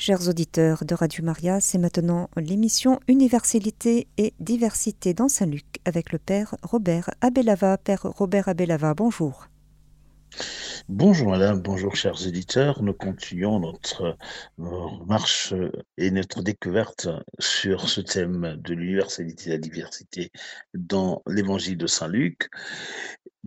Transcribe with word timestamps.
Chers 0.00 0.28
auditeurs 0.28 0.84
de 0.84 0.94
Radio 0.94 1.24
Maria, 1.24 1.60
c'est 1.60 1.76
maintenant 1.76 2.30
l'émission 2.36 3.00
Universalité 3.08 4.06
et 4.16 4.32
diversité 4.38 5.12
dans 5.12 5.28
Saint-Luc 5.28 5.80
avec 5.84 6.12
le 6.12 6.20
Père 6.20 6.54
Robert 6.62 7.10
Abelava. 7.20 7.76
Père 7.78 8.02
Robert 8.02 8.46
Abelava, 8.46 8.94
bonjour. 8.94 9.48
Bonjour 10.88 11.30
madame, 11.30 11.60
bonjour 11.62 11.96
chers 11.96 12.28
éditeurs. 12.28 12.80
Nous 12.80 12.94
continuons 12.94 13.58
notre 13.58 14.16
euh, 14.60 15.04
marche 15.04 15.52
et 15.96 16.12
notre 16.12 16.42
découverte 16.42 17.08
sur 17.40 17.88
ce 17.88 18.00
thème 18.00 18.56
de 18.62 18.74
l'universalité 18.74 19.48
et 19.48 19.52
la 19.54 19.58
diversité 19.58 20.30
dans 20.74 21.22
l'évangile 21.26 21.76
de 21.76 21.88
Saint 21.88 22.08
Luc. 22.08 22.50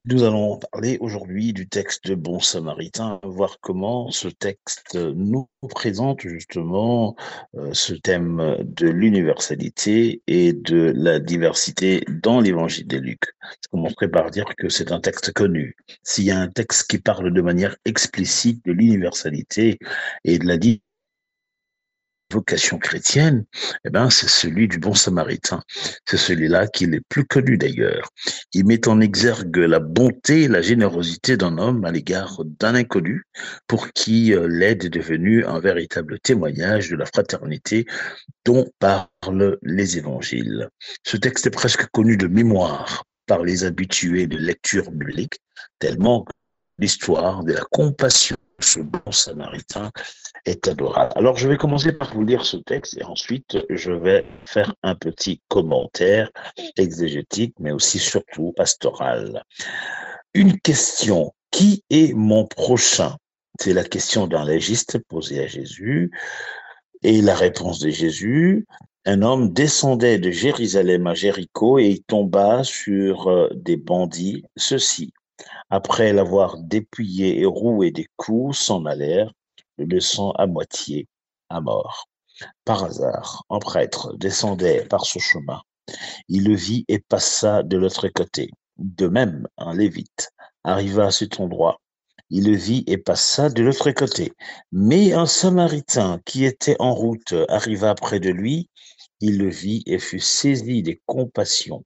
Nous 0.05 0.23
allons 0.23 0.57
parler 0.57 0.97
aujourd'hui 0.99 1.53
du 1.53 1.69
texte 1.69 2.07
de 2.07 2.15
Bon 2.15 2.39
Samaritain, 2.39 3.19
voir 3.23 3.59
comment 3.61 4.09
ce 4.09 4.29
texte 4.29 4.95
nous 4.95 5.47
présente 5.69 6.21
justement 6.21 7.15
euh, 7.55 7.69
ce 7.71 7.93
thème 7.93 8.57
de 8.61 8.87
l'universalité 8.87 10.23
et 10.25 10.53
de 10.53 10.91
la 10.95 11.19
diversité 11.19 12.03
dans 12.23 12.39
l'évangile 12.39 12.87
de 12.87 12.97
Luc. 12.97 13.21
Je 13.61 13.67
commencerai 13.69 14.09
par 14.09 14.31
dire 14.31 14.55
que 14.57 14.69
c'est 14.69 14.91
un 14.91 14.99
texte 14.99 15.33
connu. 15.33 15.75
S'il 16.01 16.23
y 16.23 16.31
a 16.31 16.39
un 16.39 16.49
texte 16.49 16.89
qui 16.89 16.97
parle 16.97 17.31
de 17.31 17.41
manière 17.43 17.75
explicite 17.85 18.65
de 18.65 18.71
l'universalité 18.71 19.77
et 20.23 20.39
de 20.39 20.47
la 20.47 20.57
diversité, 20.57 20.90
vocation 22.31 22.79
chrétienne, 22.79 23.45
eh 23.85 23.89
ben, 23.89 24.09
c'est 24.09 24.29
celui 24.29 24.67
du 24.67 24.79
bon 24.79 24.93
samaritain. 24.93 25.61
C'est 26.05 26.17
celui-là 26.17 26.67
qui 26.67 26.85
est 26.85 26.87
le 26.87 27.01
plus 27.07 27.25
connu 27.25 27.57
d'ailleurs. 27.57 28.09
Il 28.53 28.65
met 28.65 28.87
en 28.87 29.01
exergue 29.01 29.57
la 29.57 29.79
bonté 29.79 30.47
la 30.47 30.61
générosité 30.61 31.37
d'un 31.37 31.57
homme 31.57 31.85
à 31.85 31.91
l'égard 31.91 32.41
d'un 32.59 32.75
inconnu 32.75 33.23
pour 33.67 33.91
qui 33.93 34.33
euh, 34.33 34.47
l'aide 34.47 34.85
est 34.85 34.89
devenue 34.89 35.45
un 35.45 35.59
véritable 35.59 36.19
témoignage 36.19 36.89
de 36.89 36.95
la 36.95 37.05
fraternité 37.05 37.85
dont 38.45 38.65
parlent 38.79 39.57
les 39.61 39.97
évangiles. 39.97 40.69
Ce 41.03 41.17
texte 41.17 41.47
est 41.47 41.51
presque 41.51 41.85
connu 41.91 42.17
de 42.17 42.27
mémoire 42.27 43.03
par 43.27 43.43
les 43.43 43.63
habitués 43.63 44.27
de 44.27 44.37
lecture 44.37 44.91
biblique, 44.91 45.39
tellement 45.79 46.25
l'histoire 46.81 47.43
de 47.43 47.53
la 47.53 47.61
compassion 47.71 48.35
ce 48.63 48.79
bon 48.79 49.11
samaritain 49.11 49.91
est 50.45 50.67
adorable. 50.67 51.11
Alors, 51.15 51.37
je 51.37 51.47
vais 51.47 51.57
commencer 51.57 51.91
par 51.91 52.13
vous 52.13 52.23
lire 52.23 52.45
ce 52.45 52.57
texte 52.57 52.97
et 52.97 53.03
ensuite, 53.03 53.57
je 53.69 53.91
vais 53.91 54.25
faire 54.45 54.73
un 54.83 54.95
petit 54.95 55.41
commentaire 55.47 56.29
exégétique, 56.77 57.55
mais 57.59 57.71
aussi 57.71 57.99
surtout 57.99 58.53
pastoral. 58.55 59.43
Une 60.33 60.59
question. 60.59 61.33
Qui 61.51 61.83
est 61.89 62.13
mon 62.13 62.45
prochain? 62.45 63.17
C'est 63.59 63.73
la 63.73 63.83
question 63.83 64.25
d'un 64.25 64.45
légiste 64.45 64.99
posée 65.09 65.43
à 65.43 65.47
Jésus. 65.47 66.11
Et 67.03 67.21
la 67.21 67.35
réponse 67.35 67.79
de 67.79 67.89
Jésus, 67.89 68.65
un 69.05 69.21
homme 69.21 69.51
descendait 69.51 70.17
de 70.17 70.31
Jérusalem 70.31 71.07
à 71.07 71.13
Jéricho 71.13 71.77
et 71.77 71.87
il 71.87 72.03
tomba 72.03 72.63
sur 72.63 73.27
euh, 73.27 73.49
des 73.53 73.75
bandits. 73.75 74.45
Ceux-ci, 74.55 75.11
après 75.69 76.13
l'avoir 76.13 76.57
dépouillé 76.57 77.39
et 77.39 77.45
roué 77.45 77.91
des 77.91 78.07
coups, 78.17 78.57
s'en 78.57 78.85
allèrent, 78.85 79.31
le 79.77 79.85
laissant 79.85 80.31
à 80.31 80.45
moitié 80.47 81.07
à 81.49 81.61
mort. 81.61 82.07
Par 82.65 82.83
hasard, 82.83 83.43
un 83.49 83.59
prêtre 83.59 84.13
descendait 84.17 84.85
par 84.85 85.05
ce 85.05 85.19
chemin. 85.19 85.61
Il 86.27 86.45
le 86.45 86.55
vit 86.55 86.85
et 86.87 86.99
passa 86.99 87.63
de 87.63 87.77
l'autre 87.77 88.07
côté. 88.07 88.49
De 88.77 89.07
même, 89.07 89.47
un 89.57 89.75
lévite 89.75 90.31
arriva 90.63 91.07
à 91.07 91.11
cet 91.11 91.39
endroit. 91.39 91.79
Il 92.29 92.45
le 92.49 92.55
vit 92.55 92.83
et 92.87 92.97
passa 92.97 93.49
de 93.49 93.61
l'autre 93.61 93.91
côté. 93.91 94.31
Mais 94.71 95.13
un 95.13 95.25
samaritain 95.25 96.19
qui 96.25 96.45
était 96.45 96.77
en 96.79 96.93
route 96.93 97.33
arriva 97.49 97.93
près 97.93 98.19
de 98.19 98.29
lui. 98.29 98.69
Il 99.19 99.37
le 99.37 99.49
vit 99.49 99.83
et 99.85 99.99
fut 99.99 100.19
saisi 100.19 100.81
des 100.81 101.01
compassions 101.05 101.83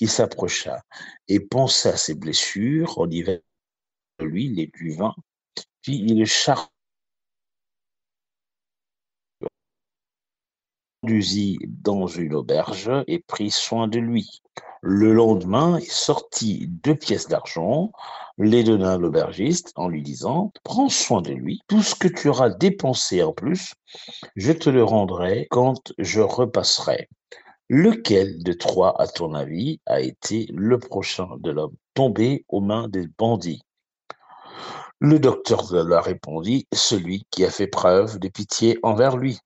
il 0.00 0.10
s'approcha 0.10 0.82
et 1.28 1.40
pensa 1.40 1.90
à 1.90 1.96
ses 1.96 2.14
blessures, 2.14 2.98
on 2.98 3.10
y 3.10 3.24
l'huile 4.20 4.60
et 4.60 4.70
du 4.74 4.90
vin, 4.90 5.14
puis 5.82 5.96
il 5.96 6.26
conduisit 11.02 11.58
dans 11.66 12.06
une 12.06 12.34
auberge 12.34 12.90
et 13.06 13.20
prit 13.20 13.50
soin 13.50 13.88
de 13.88 13.98
lui. 13.98 14.42
Le 14.82 15.12
lendemain, 15.12 15.78
il 15.78 15.90
sortit 15.90 16.66
deux 16.68 16.94
pièces 16.94 17.28
d'argent, 17.28 17.92
les 18.38 18.64
donna 18.64 18.94
à 18.94 18.98
l'aubergiste 18.98 19.72
en 19.76 19.88
lui 19.88 20.02
disant 20.02 20.52
Prends 20.64 20.88
soin 20.88 21.20
de 21.20 21.32
lui, 21.32 21.60
tout 21.68 21.82
ce 21.82 21.94
que 21.94 22.08
tu 22.08 22.28
auras 22.28 22.50
dépensé 22.50 23.22
en 23.22 23.32
plus, 23.32 23.74
je 24.36 24.52
te 24.52 24.70
le 24.70 24.82
rendrai 24.82 25.46
quand 25.50 25.92
je 25.98 26.20
repasserai. 26.20 27.08
Lequel 27.72 28.42
de 28.42 28.52
trois, 28.52 29.00
à 29.00 29.06
ton 29.06 29.32
avis, 29.32 29.80
a 29.86 30.00
été 30.00 30.46
le 30.52 30.76
prochain 30.80 31.28
de 31.38 31.52
l'homme 31.52 31.76
tombé 31.94 32.44
aux 32.48 32.60
mains 32.60 32.88
des 32.88 33.06
bandits? 33.06 33.62
Le 34.98 35.20
docteur 35.20 35.72
leur 35.72 36.02
répondit, 36.02 36.66
celui 36.72 37.26
qui 37.30 37.44
a 37.44 37.50
fait 37.50 37.68
preuve 37.68 38.18
de 38.18 38.26
pitié 38.26 38.76
envers 38.82 39.16
lui. 39.16 39.38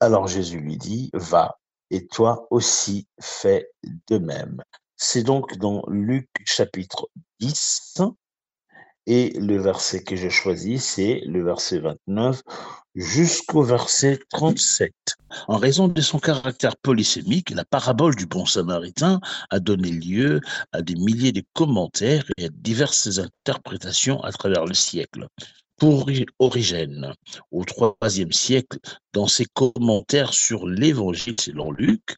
Alors 0.00 0.26
Jésus 0.26 0.58
lui 0.58 0.76
dit, 0.76 1.10
va, 1.14 1.60
et 1.92 2.08
toi 2.08 2.48
aussi 2.50 3.06
fais 3.20 3.70
de 4.08 4.18
même. 4.18 4.60
C'est 4.96 5.22
donc 5.22 5.56
dans 5.56 5.84
Luc 5.86 6.28
chapitre 6.44 7.08
10, 7.38 8.02
et 9.10 9.30
le 9.40 9.60
verset 9.60 10.04
que 10.04 10.14
j'ai 10.14 10.30
choisi, 10.30 10.78
c'est 10.78 11.22
le 11.26 11.42
verset 11.42 11.80
29 11.80 12.42
jusqu'au 12.94 13.64
verset 13.64 14.20
37. 14.30 14.92
En 15.48 15.56
raison 15.56 15.88
de 15.88 16.00
son 16.00 16.20
caractère 16.20 16.76
polysémique, 16.76 17.50
la 17.50 17.64
parabole 17.64 18.14
du 18.14 18.26
bon 18.26 18.46
samaritain 18.46 19.20
a 19.50 19.58
donné 19.58 19.90
lieu 19.90 20.40
à 20.70 20.82
des 20.82 20.94
milliers 20.94 21.32
de 21.32 21.42
commentaires 21.54 22.24
et 22.38 22.44
à 22.44 22.48
diverses 22.50 23.18
interprétations 23.18 24.22
à 24.22 24.30
travers 24.30 24.64
le 24.64 24.74
siècle. 24.74 25.26
Pour 25.76 26.08
Origène, 26.38 27.12
au 27.50 27.64
IIIe 27.64 28.32
siècle, 28.32 28.78
dans 29.12 29.26
ses 29.26 29.46
commentaires 29.46 30.34
sur 30.34 30.68
l'évangile 30.68 31.40
selon 31.40 31.72
Luc, 31.72 32.14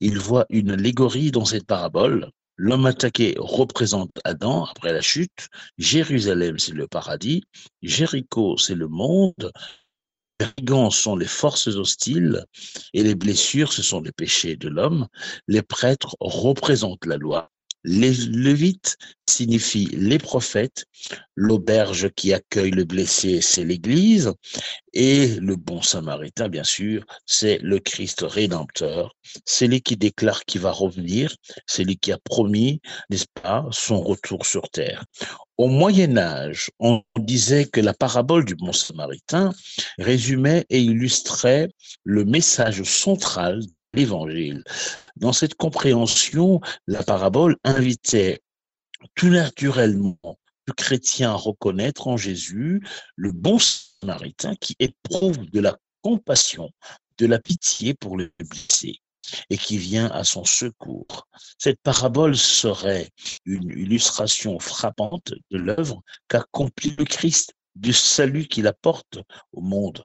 il 0.00 0.18
voit 0.18 0.46
une 0.50 0.72
allégorie 0.72 1.30
dans 1.30 1.44
cette 1.44 1.66
parabole 1.66 2.32
L'homme 2.64 2.86
attaqué 2.86 3.34
représente 3.38 4.12
Adam 4.22 4.66
après 4.66 4.92
la 4.92 5.00
chute. 5.00 5.48
Jérusalem, 5.78 6.60
c'est 6.60 6.74
le 6.74 6.86
paradis. 6.86 7.42
Jéricho, 7.82 8.56
c'est 8.56 8.76
le 8.76 8.86
monde. 8.86 9.50
Les 10.38 10.46
brigands 10.46 10.90
sont 10.90 11.16
les 11.16 11.26
forces 11.26 11.66
hostiles 11.66 12.44
et 12.94 13.02
les 13.02 13.16
blessures, 13.16 13.72
ce 13.72 13.82
sont 13.82 14.00
les 14.00 14.12
péchés 14.12 14.54
de 14.54 14.68
l'homme. 14.68 15.08
Les 15.48 15.62
prêtres 15.62 16.14
représentent 16.20 17.04
la 17.04 17.16
loi. 17.16 17.50
Les 17.84 18.12
Lévites 18.12 18.96
signifient 19.28 19.88
les 19.92 20.18
prophètes. 20.18 20.84
L'auberge 21.34 22.10
qui 22.14 22.32
accueille 22.32 22.70
le 22.70 22.84
blessé, 22.84 23.40
c'est 23.40 23.64
l'Église. 23.64 24.32
Et 24.92 25.28
le 25.40 25.56
bon 25.56 25.82
samaritain, 25.82 26.48
bien 26.48 26.64
sûr, 26.64 27.04
c'est 27.26 27.58
le 27.58 27.80
Christ 27.80 28.20
rédempteur. 28.22 29.16
C'est 29.44 29.66
lui 29.66 29.80
qui 29.80 29.96
déclare 29.96 30.44
qu'il 30.44 30.60
va 30.60 30.70
revenir. 30.70 31.34
C'est 31.66 31.82
lui 31.82 31.96
qui 31.96 32.12
a 32.12 32.18
promis, 32.18 32.80
n'est-ce 33.10 33.26
pas, 33.42 33.66
son 33.72 34.00
retour 34.00 34.46
sur 34.46 34.68
terre. 34.70 35.04
Au 35.56 35.66
Moyen 35.66 36.16
Âge, 36.16 36.70
on 36.78 37.02
disait 37.18 37.66
que 37.66 37.80
la 37.80 37.94
parabole 37.94 38.44
du 38.44 38.54
bon 38.54 38.72
samaritain 38.72 39.52
résumait 39.98 40.66
et 40.70 40.80
illustrait 40.80 41.68
le 42.04 42.24
message 42.24 42.82
central 42.84 43.60
l'évangile. 43.94 44.64
Dans 45.16 45.32
cette 45.32 45.54
compréhension, 45.54 46.60
la 46.86 47.02
parabole 47.02 47.56
invitait 47.64 48.40
tout 49.14 49.28
naturellement 49.28 50.18
le 50.66 50.72
chrétien 50.72 51.32
à 51.32 51.34
reconnaître 51.34 52.08
en 52.08 52.16
Jésus 52.16 52.82
le 53.16 53.32
bon 53.32 53.58
samaritain 53.58 54.54
qui 54.56 54.76
éprouve 54.78 55.38
de 55.50 55.60
la 55.60 55.76
compassion, 56.02 56.70
de 57.18 57.26
la 57.26 57.38
pitié 57.38 57.94
pour 57.94 58.16
le 58.16 58.32
blessé 58.38 59.00
et 59.50 59.56
qui 59.56 59.78
vient 59.78 60.10
à 60.10 60.24
son 60.24 60.44
secours. 60.44 61.28
Cette 61.58 61.80
parabole 61.82 62.36
serait 62.36 63.10
une 63.44 63.70
illustration 63.70 64.58
frappante 64.58 65.32
de 65.50 65.58
l'œuvre 65.58 66.02
qu'accomplit 66.28 66.94
le 66.98 67.04
Christ, 67.04 67.54
du 67.74 67.92
salut 67.92 68.46
qu'il 68.46 68.66
apporte 68.66 69.18
au 69.52 69.62
monde. 69.62 70.04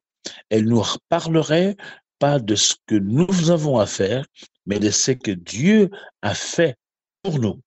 Elle 0.49 0.65
nous 0.65 0.83
parlerait 1.09 1.75
pas 2.19 2.39
de 2.39 2.55
ce 2.55 2.75
que 2.85 2.95
nous 2.95 3.51
avons 3.51 3.79
à 3.79 3.85
faire, 3.85 4.25
mais 4.65 4.79
de 4.79 4.91
ce 4.91 5.11
que 5.11 5.31
Dieu 5.31 5.89
a 6.21 6.33
fait 6.33 6.75
pour 7.23 7.39
nous. 7.39 7.61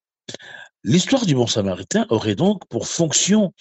L'histoire 0.84 1.26
du 1.26 1.34
bon 1.34 1.46
samaritain 1.46 2.06
aurait 2.08 2.34
donc 2.34 2.66
pour 2.68 2.86
fonction 2.86 3.52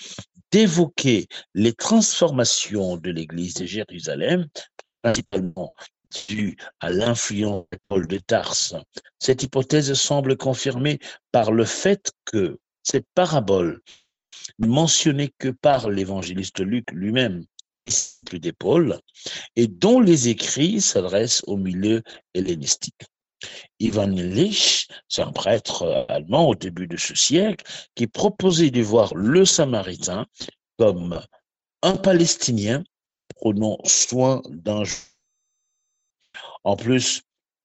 d'évoquer 0.52 1.28
les 1.54 1.74
transformations 1.74 2.98
de 2.98 3.12
l'Église 3.12 3.56
de 3.56 3.66
Jérusalem, 3.66 4.48
principalement 5.02 5.74
dues 6.28 6.58
à 6.80 6.90
l'influence 6.90 7.66
de 7.72 7.78
Paul 7.88 8.08
de 8.08 8.18
Tarse. 8.18 8.76
Cette 9.20 9.44
hypothèse 9.44 9.94
semble 9.94 10.38
confirmée 10.38 11.00
par 11.32 11.52
le 11.52 11.66
fait 11.66 12.12
que 12.26 12.58
cette 12.84 13.06
parabole, 13.14 13.82
mentionnée 14.58 15.34
que 15.38 15.50
par 15.50 15.90
l'évangéliste 15.90 16.60
Luc 16.60 16.92
lui-même, 16.92 17.46
des 18.32 18.54
Paul 18.54 19.00
et 19.56 19.68
dont 19.68 20.00
les 20.00 20.28
écrits 20.30 20.82
s'adressent 20.82 21.44
au 21.48 21.58
milieu 21.58 22.04
hellénistique. 22.34 23.02
Ivan 23.80 24.12
Illich, 24.12 24.88
c'est 25.08 25.22
un 25.22 25.32
prêtre 25.32 26.06
allemand 26.10 26.50
au 26.50 26.56
début 26.56 26.88
de 26.88 26.98
ce 26.98 27.16
siècle, 27.16 27.66
qui 27.96 28.08
proposait 28.08 28.72
de 28.72 28.82
voir 28.82 29.16
le 29.16 29.46
Samaritain 29.46 30.26
comme 30.78 31.22
un 31.82 31.96
Palestinien 31.96 32.84
prenant 33.36 33.78
soin 33.86 34.42
d'un 34.50 34.84
en 36.64 36.76
plus, 36.76 37.22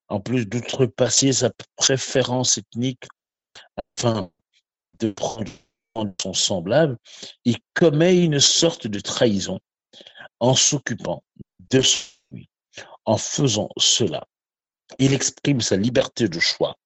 en 0.08 0.20
plus 0.20 0.46
d'outrepasser 0.46 1.32
sa 1.32 1.50
préférence 1.76 2.58
ethnique 2.58 3.04
afin 3.98 4.30
de 5.00 5.10
prendre 5.10 5.50
son 6.22 6.32
semblable, 6.32 6.96
il 7.44 7.56
commet 7.74 8.22
une 8.22 8.40
sorte 8.40 8.86
de 8.86 9.00
trahison 9.00 9.58
en 10.40 10.54
s'occupant 10.54 11.22
de 11.70 11.82
lui. 12.30 12.48
En 13.04 13.16
faisant 13.16 13.68
cela, 13.78 14.26
il 14.98 15.12
exprime 15.12 15.60
sa 15.60 15.76
liberté 15.76 16.28
de 16.28 16.40
choix, 16.40 16.76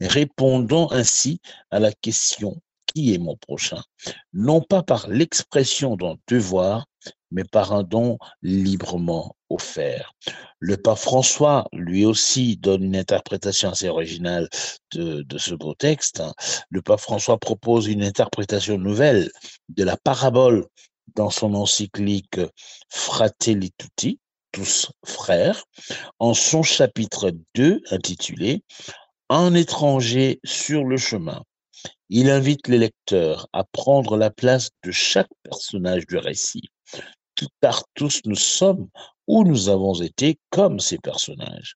répondant 0.00 0.90
ainsi 0.92 1.40
à 1.70 1.78
la 1.78 1.92
question 1.92 2.60
qui 2.86 3.12
est 3.12 3.18
mon 3.18 3.36
prochain, 3.36 3.82
non 4.32 4.62
pas 4.62 4.82
par 4.82 5.08
l'expression 5.08 5.96
d'un 5.96 6.16
devoir, 6.28 6.86
mais 7.30 7.44
par 7.44 7.72
un 7.72 7.82
don 7.82 8.18
librement 8.42 9.36
offert. 9.50 10.14
Le 10.58 10.76
pape 10.76 10.98
François, 10.98 11.66
lui 11.72 12.04
aussi, 12.04 12.56
donne 12.56 12.84
une 12.84 12.96
interprétation 12.96 13.70
assez 13.70 13.88
originale 13.88 14.48
de, 14.92 15.38
ce 15.38 15.54
beau 15.54 15.74
texte. 15.74 16.22
Le 16.70 16.82
pape 16.82 17.00
François 17.00 17.38
propose 17.38 17.86
une 17.86 18.02
interprétation 18.02 18.78
nouvelle 18.78 19.30
de 19.68 19.84
la 19.84 19.96
parabole 19.96 20.66
dans 21.16 21.30
son 21.30 21.54
encyclique 21.54 22.38
Fratelli 22.88 23.72
Tutti, 23.72 24.20
tous 24.52 24.92
frères, 25.04 25.64
en 26.20 26.34
son 26.34 26.62
chapitre 26.62 27.32
2 27.54 27.80
intitulé 27.90 28.62
Un 29.28 29.54
étranger 29.54 30.38
sur 30.44 30.84
le 30.84 30.96
chemin. 30.98 31.42
Il 32.10 32.30
invite 32.30 32.68
les 32.68 32.78
lecteurs 32.78 33.48
à 33.52 33.64
prendre 33.64 34.16
la 34.16 34.30
place 34.30 34.70
de 34.84 34.92
chaque 34.92 35.30
personnage 35.42 36.06
du 36.06 36.18
récit, 36.18 36.68
car 37.60 37.82
tous 37.94 38.20
nous 38.26 38.36
sommes 38.36 38.88
ou 39.26 39.42
nous 39.42 39.68
avons 39.68 40.00
été 40.00 40.38
comme 40.50 40.78
ces 40.78 40.98
personnages. 40.98 41.74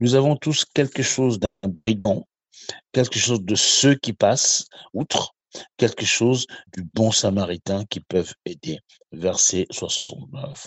Nous 0.00 0.14
avons 0.14 0.36
tous 0.36 0.64
quelque 0.64 1.02
chose 1.02 1.40
d'un 1.40 1.72
brigand, 1.86 2.24
quelque 2.92 3.18
chose 3.18 3.42
de 3.42 3.54
ceux 3.54 3.94
qui 3.94 4.12
passent 4.12 4.66
outre, 4.92 5.34
quelque 5.76 6.04
chose 6.04 6.46
du 6.74 6.84
bon 6.94 7.10
samaritain 7.10 7.84
qui 7.84 8.00
peuvent 8.00 8.34
aider. 8.44 8.78
Verset 9.12 9.66
69. 9.70 10.66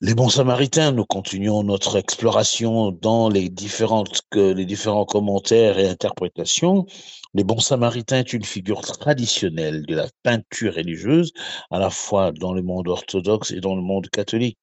Les 0.00 0.14
bons 0.14 0.30
samaritains, 0.30 0.90
nous 0.90 1.04
continuons 1.04 1.62
notre 1.62 1.96
exploration 1.96 2.90
dans 2.90 3.28
les, 3.28 3.48
différentes, 3.48 4.22
les 4.34 4.64
différents 4.64 5.04
commentaires 5.04 5.78
et 5.78 5.88
interprétations. 5.88 6.86
Les 7.34 7.44
bons 7.44 7.60
samaritains 7.60 8.18
est 8.18 8.32
une 8.32 8.44
figure 8.44 8.80
traditionnelle 8.80 9.86
de 9.86 9.94
la 9.94 10.08
peinture 10.24 10.74
religieuse, 10.74 11.32
à 11.70 11.78
la 11.78 11.88
fois 11.88 12.32
dans 12.32 12.52
le 12.52 12.62
monde 12.62 12.88
orthodoxe 12.88 13.52
et 13.52 13.60
dans 13.60 13.76
le 13.76 13.82
monde 13.82 14.08
catholique. 14.08 14.58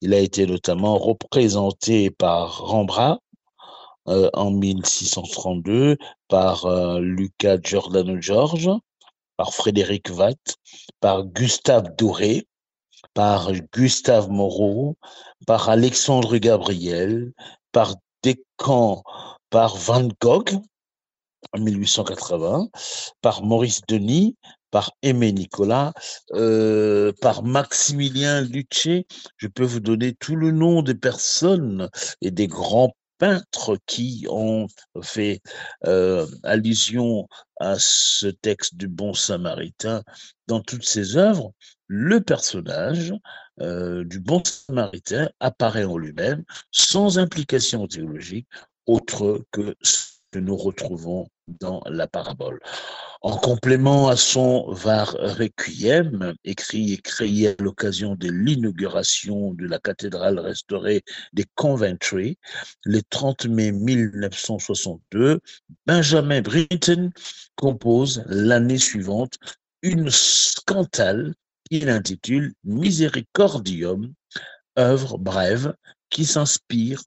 Il 0.00 0.14
a 0.14 0.18
été 0.18 0.46
notamment 0.46 0.98
représenté 0.98 2.10
par 2.10 2.58
Rembrandt 2.58 3.22
euh, 4.08 4.28
en 4.34 4.50
1632, 4.50 5.96
par 6.28 6.66
euh, 6.66 7.00
Luca 7.00 7.58
Giordano 7.60 8.20
George, 8.20 8.70
par 9.36 9.54
Frédéric 9.54 10.08
Watt, 10.10 10.56
par 11.00 11.24
Gustave 11.24 11.94
Doré, 11.96 12.46
par 13.14 13.52
Gustave 13.72 14.30
Moreau, 14.30 14.96
par 15.46 15.68
Alexandre 15.68 16.36
Gabriel, 16.38 17.32
par 17.72 17.94
Descamps, 18.22 19.02
par 19.50 19.76
Van 19.76 20.08
Gogh 20.20 20.60
en 21.52 21.58
1880, 21.58 22.68
par 23.20 23.42
Maurice 23.42 23.82
Denis, 23.88 24.36
par 24.70 24.90
Aimé 25.02 25.32
Nicolas, 25.32 25.92
euh, 26.32 27.12
par 27.20 27.42
Maximilien 27.42 28.40
Lucce. 28.40 29.04
Je 29.36 29.46
peux 29.48 29.64
vous 29.64 29.80
donner 29.80 30.14
tout 30.14 30.34
le 30.34 30.50
nom 30.50 30.82
des 30.82 30.94
personnes 30.94 31.88
et 32.20 32.30
des 32.30 32.48
grands 32.48 32.92
peintres 33.22 33.78
qui 33.86 34.26
ont 34.28 34.66
fait 35.00 35.42
euh, 35.86 36.26
allusion 36.42 37.28
à 37.60 37.76
ce 37.78 38.26
texte 38.26 38.74
du 38.74 38.88
bon 38.88 39.14
samaritain 39.14 40.02
dans 40.48 40.60
toutes 40.60 40.84
ses 40.84 41.16
œuvres, 41.16 41.52
le 41.86 42.20
personnage 42.20 43.14
euh, 43.60 44.02
du 44.02 44.18
bon 44.18 44.42
samaritain 44.44 45.30
apparaît 45.38 45.84
en 45.84 45.98
lui-même 45.98 46.42
sans 46.72 47.20
implication 47.20 47.86
théologique 47.86 48.48
autre 48.86 49.44
que 49.52 49.76
que 50.32 50.38
nous 50.38 50.56
retrouvons 50.56 51.28
dans 51.60 51.82
la 51.86 52.08
parabole. 52.08 52.58
En 53.20 53.36
complément 53.36 54.08
à 54.08 54.16
son 54.16 54.72
Var 54.72 55.12
Requiem, 55.12 56.34
écrit 56.42 56.94
et 56.94 56.98
créé 56.98 57.48
à 57.48 57.54
l'occasion 57.62 58.16
de 58.16 58.28
l'inauguration 58.28 59.54
de 59.54 59.66
la 59.66 59.78
cathédrale 59.78 60.40
restaurée 60.40 61.02
des 61.32 61.44
Coventry, 61.54 62.38
le 62.84 63.00
30 63.02 63.46
mai 63.46 63.70
1962, 63.70 65.40
Benjamin 65.86 66.40
Britten 66.40 67.12
compose 67.54 68.24
l'année 68.26 68.78
suivante 68.78 69.34
une 69.82 70.10
scandale 70.10 71.34
qu'il 71.70 71.88
intitule 71.88 72.54
Misericordium, 72.64 74.12
œuvre 74.78 75.18
brève 75.18 75.74
qui 76.12 76.24
s'inspire 76.26 77.02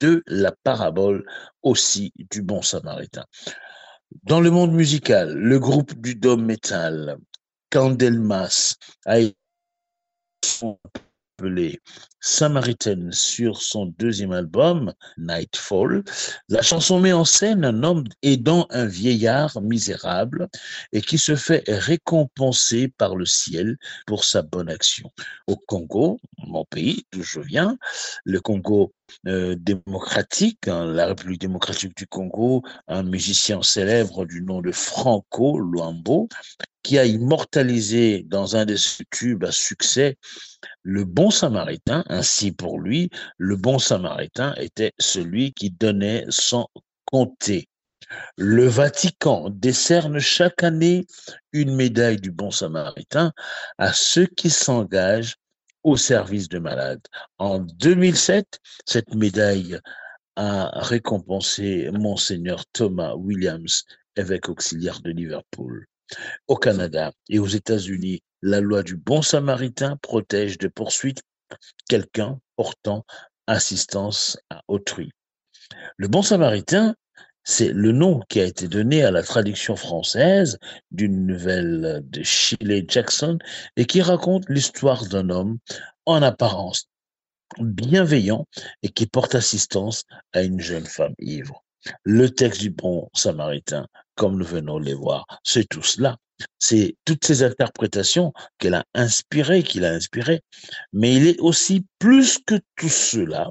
de 0.00 0.22
la 0.26 0.52
parabole 0.62 1.24
aussi 1.62 2.12
du 2.30 2.42
bon 2.42 2.62
samaritain. 2.62 3.24
Dans 4.24 4.40
le 4.40 4.50
monde 4.50 4.72
musical, 4.72 5.34
le 5.34 5.58
groupe 5.58 5.98
du 6.00 6.14
dôme 6.14 6.44
metal, 6.44 7.16
Candlemas, 7.70 8.76
a 9.06 9.18
été 9.18 9.36
appelé 11.40 11.80
Samaritan 12.20 13.08
sur 13.12 13.62
son 13.62 13.86
deuxième 13.98 14.32
album, 14.32 14.92
Nightfall. 15.16 16.04
La 16.50 16.60
chanson 16.60 17.00
met 17.00 17.14
en 17.14 17.24
scène 17.24 17.64
un 17.64 17.82
homme 17.82 18.04
aidant 18.22 18.66
un 18.68 18.84
vieillard 18.84 19.58
misérable 19.62 20.48
et 20.92 21.00
qui 21.00 21.16
se 21.16 21.34
fait 21.36 21.64
récompenser 21.66 22.88
par 22.88 23.16
le 23.16 23.24
ciel 23.24 23.78
pour 24.06 24.24
sa 24.24 24.42
bonne 24.42 24.68
action. 24.68 25.10
Au 25.46 25.56
Congo, 25.56 26.20
mon 26.46 26.66
pays 26.66 27.06
d'où 27.10 27.22
je 27.22 27.40
viens, 27.40 27.78
le 28.24 28.40
Congo 28.40 28.92
euh, 29.26 29.56
démocratique, 29.58 30.68
hein, 30.68 30.84
la 30.84 31.06
République 31.06 31.40
démocratique 31.40 31.96
du 31.96 32.06
Congo, 32.06 32.62
un 32.86 33.02
musicien 33.02 33.62
célèbre 33.62 34.26
du 34.26 34.42
nom 34.42 34.60
de 34.60 34.72
Franco 34.72 35.58
Luambo, 35.58 36.28
qui 36.82 36.98
a 36.98 37.04
immortalisé 37.04 38.24
dans 38.26 38.56
un 38.56 38.64
de 38.64 38.76
ses 38.76 39.04
tubes 39.10 39.44
à 39.44 39.52
succès 39.52 40.16
le 40.82 41.04
bon 41.04 41.30
samaritain, 41.30 42.04
ainsi 42.08 42.52
pour 42.52 42.80
lui, 42.80 43.10
le 43.38 43.56
bon 43.56 43.78
samaritain 43.78 44.54
était 44.56 44.92
celui 44.98 45.52
qui 45.52 45.70
donnait 45.70 46.24
sans 46.28 46.68
compter. 47.04 47.68
Le 48.36 48.66
Vatican 48.66 49.50
décerne 49.50 50.18
chaque 50.18 50.62
année 50.62 51.06
une 51.52 51.76
médaille 51.76 52.20
du 52.20 52.30
bon 52.30 52.50
samaritain 52.50 53.32
à 53.78 53.92
ceux 53.92 54.26
qui 54.26 54.50
s'engagent 54.50 55.36
au 55.82 55.96
service 55.96 56.48
de 56.48 56.58
malades. 56.58 57.06
En 57.38 57.60
2007, 57.60 58.58
cette 58.84 59.14
médaille 59.14 59.78
a 60.36 60.70
récompensé 60.80 61.90
monseigneur 61.92 62.64
Thomas 62.72 63.14
Williams, 63.14 63.84
évêque 64.16 64.48
auxiliaire 64.48 65.00
de 65.00 65.10
Liverpool. 65.10 65.86
Au 66.48 66.56
Canada 66.56 67.12
et 67.28 67.38
aux 67.38 67.46
États-Unis, 67.46 68.22
la 68.42 68.60
loi 68.60 68.82
du 68.82 68.96
bon 68.96 69.22
samaritain 69.22 69.96
protège 69.96 70.58
de 70.58 70.68
poursuites 70.68 71.22
quelqu'un 71.88 72.40
portant 72.56 73.04
assistance 73.46 74.38
à 74.50 74.62
autrui. 74.68 75.12
Le 75.96 76.08
bon 76.08 76.22
samaritain, 76.22 76.94
c'est 77.44 77.72
le 77.72 77.92
nom 77.92 78.20
qui 78.28 78.40
a 78.40 78.44
été 78.44 78.68
donné 78.68 79.02
à 79.02 79.10
la 79.10 79.22
traduction 79.22 79.76
française 79.76 80.58
d'une 80.90 81.26
nouvelle 81.26 82.02
de 82.04 82.22
Shirley 82.22 82.84
Jackson 82.86 83.38
et 83.76 83.86
qui 83.86 84.02
raconte 84.02 84.48
l'histoire 84.48 85.06
d'un 85.06 85.30
homme 85.30 85.58
en 86.06 86.22
apparence 86.22 86.88
bienveillant 87.58 88.46
et 88.82 88.88
qui 88.90 89.06
porte 89.06 89.34
assistance 89.34 90.04
à 90.32 90.42
une 90.42 90.60
jeune 90.60 90.86
femme 90.86 91.14
ivre. 91.18 91.64
Le 92.04 92.30
texte 92.30 92.60
du 92.60 92.70
bon 92.70 93.08
samaritain, 93.14 93.86
comme 94.20 94.36
nous 94.36 94.44
venons 94.44 94.78
de 94.78 94.84
les 94.84 94.92
voir, 94.92 95.24
c'est 95.44 95.66
tout 95.66 95.82
cela. 95.82 96.18
C'est 96.58 96.94
toutes 97.06 97.24
ces 97.24 97.42
interprétations 97.42 98.34
qu'elle 98.58 98.74
a 98.74 98.84
inspirées, 98.92 99.62
qu'il 99.62 99.82
a 99.86 99.92
inspirées. 99.92 100.42
Mais 100.92 101.14
il 101.14 101.26
est 101.26 101.40
aussi 101.40 101.86
plus 101.98 102.38
que 102.46 102.56
tout 102.76 102.90
cela, 102.90 103.50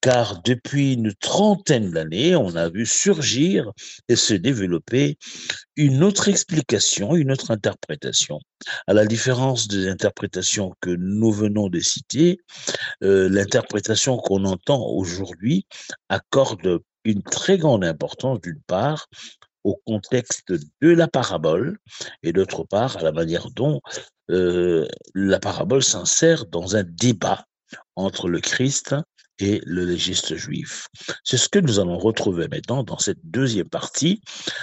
car 0.00 0.40
depuis 0.42 0.92
une 0.92 1.12
trentaine 1.12 1.90
d'années, 1.90 2.36
on 2.36 2.54
a 2.54 2.68
vu 2.68 2.86
surgir 2.86 3.72
et 4.08 4.14
se 4.14 4.34
développer 4.34 5.18
une 5.74 6.04
autre 6.04 6.28
explication, 6.28 7.16
une 7.16 7.32
autre 7.32 7.50
interprétation. 7.50 8.38
À 8.86 8.92
la 8.92 9.06
différence 9.06 9.66
des 9.66 9.88
interprétations 9.88 10.72
que 10.80 10.90
nous 10.90 11.32
venons 11.32 11.68
de 11.68 11.80
citer, 11.80 12.38
euh, 13.02 13.28
l'interprétation 13.28 14.18
qu'on 14.18 14.44
entend 14.44 14.86
aujourd'hui 14.86 15.66
accorde 16.08 16.78
une 17.04 17.22
très 17.22 17.58
grande 17.58 17.84
importance, 17.84 18.40
d'une 18.40 18.60
part, 18.66 19.08
au 19.68 19.80
contexte 19.84 20.52
de 20.52 20.88
la 20.88 21.08
parabole 21.08 21.78
et 22.22 22.32
d'autre 22.32 22.64
part 22.64 22.96
à 22.96 23.02
la 23.02 23.12
manière 23.12 23.50
dont 23.50 23.80
euh, 24.30 24.86
la 25.14 25.38
parabole 25.38 25.82
s'insère 25.82 26.46
dans 26.46 26.74
un 26.74 26.84
débat 26.84 27.44
entre 27.94 28.28
le 28.28 28.40
Christ 28.40 28.94
et 29.38 29.60
le 29.66 29.84
légiste 29.84 30.36
juif. 30.36 30.88
C'est 31.22 31.36
ce 31.36 31.48
que 31.48 31.58
nous 31.58 31.78
allons 31.78 31.98
retrouver 31.98 32.48
maintenant 32.48 32.82
dans 32.82 32.98
cette 32.98 33.20
deuxième 33.22 33.68
partie. 33.68 34.22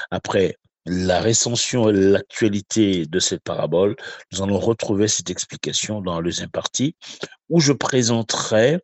Après 0.09 0.57
la 0.87 1.21
récension 1.21 1.89
et 1.89 1.93
l'actualité 1.93 3.05
de 3.05 3.19
cette 3.19 3.43
parabole, 3.43 3.95
nous 4.31 4.41
allons 4.41 4.59
retrouver 4.59 5.07
cette 5.07 5.29
explication 5.29 6.01
dans 6.01 6.15
la 6.15 6.23
deuxième 6.23 6.49
partie 6.49 6.95
où 7.49 7.59
je 7.59 7.73
présenterai 7.73 8.79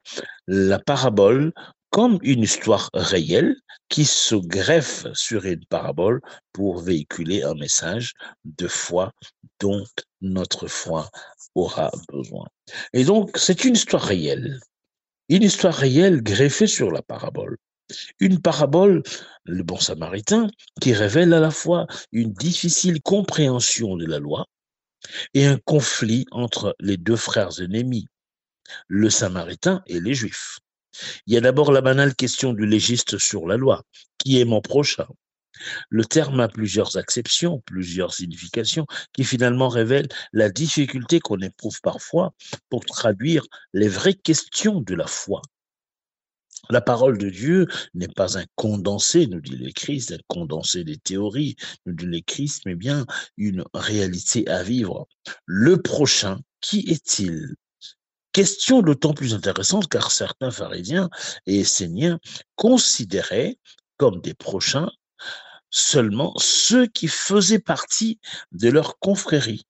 la 0.47 0.79
parabole 0.79 1.51
comme 1.91 2.19
une 2.23 2.41
histoire 2.41 2.89
réelle 2.93 3.55
qui 3.89 4.05
se 4.05 4.35
greffe 4.35 5.05
sur 5.13 5.45
une 5.45 5.65
parabole 5.65 6.21
pour 6.53 6.79
véhiculer 6.79 7.43
un 7.43 7.53
message 7.53 8.13
de 8.45 8.67
foi 8.67 9.11
dont 9.59 9.83
notre 10.21 10.67
foi 10.67 11.09
aura 11.53 11.91
besoin. 12.11 12.47
Et 12.93 13.03
donc, 13.03 13.37
c'est 13.37 13.65
une 13.65 13.75
histoire 13.75 14.03
réelle, 14.03 14.59
une 15.27 15.43
histoire 15.43 15.75
réelle 15.75 16.23
greffée 16.23 16.67
sur 16.67 16.91
la 16.91 17.01
parabole. 17.01 17.57
Une 18.21 18.41
parabole, 18.41 19.03
le 19.43 19.63
bon 19.63 19.77
samaritain, 19.77 20.47
qui 20.79 20.93
révèle 20.93 21.33
à 21.33 21.41
la 21.41 21.51
fois 21.51 21.87
une 22.13 22.31
difficile 22.31 23.01
compréhension 23.01 23.97
de 23.97 24.05
la 24.05 24.19
loi 24.19 24.45
et 25.33 25.45
un 25.45 25.57
conflit 25.57 26.25
entre 26.31 26.73
les 26.79 26.95
deux 26.95 27.17
frères 27.17 27.59
ennemis, 27.59 28.07
le 28.87 29.09
samaritain 29.09 29.81
et 29.87 29.99
les 29.99 30.13
juifs. 30.13 30.59
Il 31.27 31.33
y 31.33 31.37
a 31.37 31.41
d'abord 31.41 31.71
la 31.71 31.81
banale 31.81 32.15
question 32.15 32.53
du 32.53 32.65
légiste 32.65 33.17
sur 33.17 33.47
la 33.47 33.57
loi. 33.57 33.83
Qui 34.17 34.39
est 34.39 34.45
mon 34.45 34.61
prochain? 34.61 35.07
Le 35.89 36.05
terme 36.05 36.39
a 36.39 36.47
plusieurs 36.47 36.97
acceptions, 36.97 37.61
plusieurs 37.65 38.13
significations, 38.13 38.87
qui 39.13 39.23
finalement 39.23 39.69
révèlent 39.69 40.09
la 40.33 40.49
difficulté 40.49 41.19
qu'on 41.19 41.39
éprouve 41.39 41.79
parfois 41.81 42.33
pour 42.69 42.85
traduire 42.85 43.45
les 43.73 43.87
vraies 43.87 44.15
questions 44.15 44.81
de 44.81 44.95
la 44.95 45.07
foi. 45.07 45.41
La 46.69 46.81
parole 46.81 47.17
de 47.17 47.29
Dieu 47.29 47.67
n'est 47.93 48.07
pas 48.07 48.37
un 48.37 48.45
condensé, 48.55 49.27
nous 49.27 49.41
dit 49.41 49.57
le 49.57 49.67
un 49.67 50.19
condensé 50.27 50.83
des 50.83 50.97
théories, 50.97 51.55
nous 51.85 51.93
dit 51.93 52.05
le 52.05 52.21
Christ, 52.21 52.61
mais 52.65 52.75
bien 52.75 53.05
une 53.37 53.63
réalité 53.73 54.47
à 54.47 54.63
vivre. 54.63 55.07
Le 55.45 55.81
prochain, 55.81 56.39
qui 56.61 56.79
est-il? 56.89 57.55
Question 58.33 58.81
d'autant 58.81 59.13
plus 59.13 59.33
intéressante 59.33 59.89
car 59.89 60.11
certains 60.11 60.51
pharisiens 60.51 61.09
et 61.45 61.61
esséniens 61.61 62.19
considéraient 62.55 63.57
comme 63.97 64.21
des 64.21 64.33
prochains 64.33 64.89
seulement 65.69 66.33
ceux 66.37 66.87
qui 66.87 67.07
faisaient 67.07 67.59
partie 67.59 68.19
de 68.51 68.69
leur 68.69 68.99
confrérie. 68.99 69.65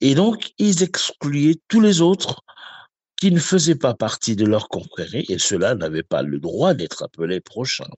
Et 0.00 0.14
donc, 0.14 0.52
ils 0.58 0.82
excluaient 0.82 1.60
tous 1.68 1.80
les 1.80 2.00
autres 2.00 2.42
qui 3.16 3.32
ne 3.32 3.40
faisaient 3.40 3.74
pas 3.74 3.94
partie 3.94 4.36
de 4.36 4.46
leur 4.46 4.68
confrérie 4.68 5.26
et 5.28 5.38
ceux-là 5.38 5.74
n'avaient 5.74 6.02
pas 6.02 6.22
le 6.22 6.38
droit 6.38 6.74
d'être 6.74 7.02
appelés 7.02 7.40
prochains. 7.40 7.90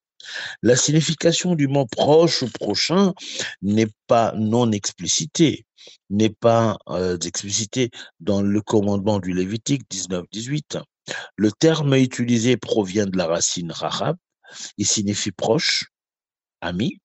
La 0.63 0.77
signification 0.77 1.55
du 1.55 1.69
mot 1.69 1.87
proche 1.87 2.43
ou 2.43 2.49
prochain 2.49 3.15
n'est 3.63 3.91
pas 4.07 4.33
non 4.37 4.71
explicitée 4.73 5.65
n'est 6.11 6.31
pas 6.31 6.79
euh, 6.89 7.19
explicité 7.19 7.91
dans 8.21 8.43
le 8.43 8.61
commandement 8.61 9.19
du 9.19 9.33
Lévitique 9.33 9.83
19-18. 9.91 10.83
Le 11.37 11.53
terme 11.53 11.95
utilisé 11.95 12.57
provient 12.57 13.07
de 13.07 13.17
la 13.17 13.27
racine 13.27 13.73
rahab, 13.73 14.17
il 14.77 14.87
signifie 14.87 15.33
proche, 15.33 15.87
ami, 16.61 16.99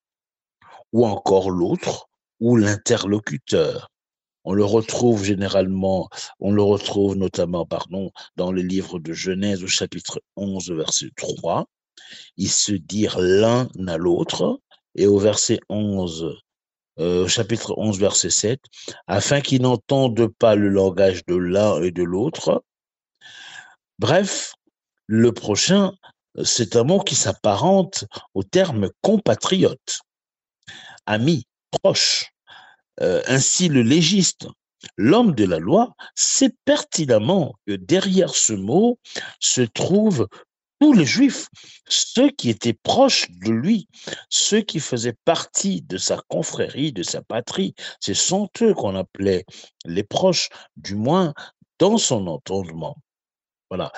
ou 0.91 1.05
encore 1.05 1.50
l'autre, 1.50 2.07
ou 2.39 2.57
l'interlocuteur. 2.57 3.89
On 4.43 4.53
le 4.53 4.63
retrouve 4.63 5.24
généralement, 5.24 6.07
on 6.39 6.51
le 6.51 6.62
retrouve 6.62 7.15
notamment, 7.15 7.65
pardon, 7.65 8.12
dans 8.36 8.51
le 8.51 8.62
livre 8.62 9.00
de 9.00 9.12
Genèse 9.12 9.63
au 9.63 9.67
chapitre 9.67 10.22
11, 10.36 10.72
verset 10.72 11.10
3. 11.15 11.65
Ils 12.38 12.52
se 12.52 12.74
dirent 12.74 13.20
l'un 13.20 13.68
à 13.88 13.98
l'autre, 13.98 14.60
et 14.96 15.08
au 15.08 15.18
verset 15.18 15.60
11, 15.70 16.36
euh, 17.00 17.28
chapitre 17.28 17.74
11, 17.78 18.00
verset 18.00 18.30
7, 18.30 18.60
afin 19.08 19.42
qu'ils 19.42 19.62
n'entendent 19.62 20.28
pas 20.40 20.56
le 20.56 20.70
langage 20.70 21.25
de 21.25 21.36
l'un 21.36 21.82
et 21.82 21.92
de 21.92 22.04
l'autre. 22.04 22.64
Bref, 24.00 24.54
le 25.08 25.32
prochain, 25.32 25.94
c'est 26.44 26.75
un 26.75 26.84
mot 26.84 27.00
qui 27.00 27.16
s'apparente 27.16 28.06
au 28.34 28.44
terme 28.44 28.90
compatriote, 29.02 30.00
ami, 31.06 31.46
proche. 31.72 32.32
Euh, 33.02 33.22
ainsi, 33.28 33.68
le 33.68 33.82
légiste, 33.82 34.48
l'homme 34.98 35.36
de 35.36 35.46
la 35.46 35.60
loi, 35.60 35.94
sait 36.16 36.54
pertinemment 36.64 37.56
que 37.68 37.74
derrière 37.74 38.34
ce 38.34 38.54
mot 38.54 39.00
se 39.40 39.62
trouve 39.62 40.28
tous 40.79 40.94
les 40.94 41.05
juifs, 41.05 41.48
ceux 41.88 42.29
qui 42.29 42.50
étaient 42.50 42.74
proches 42.74 43.29
de 43.29 43.51
lui, 43.51 43.88
ceux 44.29 44.62
qui 44.62 44.79
faisaient 44.79 45.17
partie 45.25 45.82
de 45.82 45.98
sa 45.98 46.22
confrérie, 46.27 46.91
de 46.91 47.03
sa 47.03 47.22
patrie, 47.22 47.75
ce 48.00 48.13
sont 48.13 48.50
eux 48.62 48.74
qu'on 48.74 48.96
appelait 48.96 49.46
les 49.86 50.03
proches, 50.03 50.50
du 50.75 50.96
moins 50.96 51.34
dans 51.79 51.98
son 51.98 52.27
entendement. 52.27 52.98
Voilà. 53.70 53.91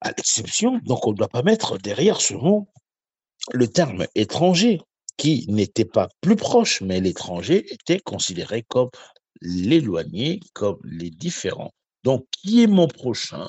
À 0.00 0.10
l'exception, 0.10 0.78
donc 0.84 1.06
on 1.06 1.10
ne 1.10 1.16
doit 1.16 1.28
pas 1.28 1.42
mettre 1.42 1.78
derrière 1.78 2.20
ce 2.20 2.34
mot 2.34 2.68
le 3.52 3.66
terme 3.68 4.06
étranger, 4.14 4.80
qui 5.16 5.44
n'était 5.48 5.84
pas 5.84 6.08
plus 6.22 6.36
proche, 6.36 6.80
mais 6.80 6.98
l'étranger 7.00 7.70
était 7.72 8.00
considéré 8.00 8.62
comme 8.62 8.88
l'éloigné, 9.42 10.40
comme 10.54 10.78
les 10.84 11.10
différents. 11.10 11.72
Donc, 12.04 12.24
qui 12.30 12.62
est 12.62 12.66
mon 12.66 12.88
prochain? 12.88 13.48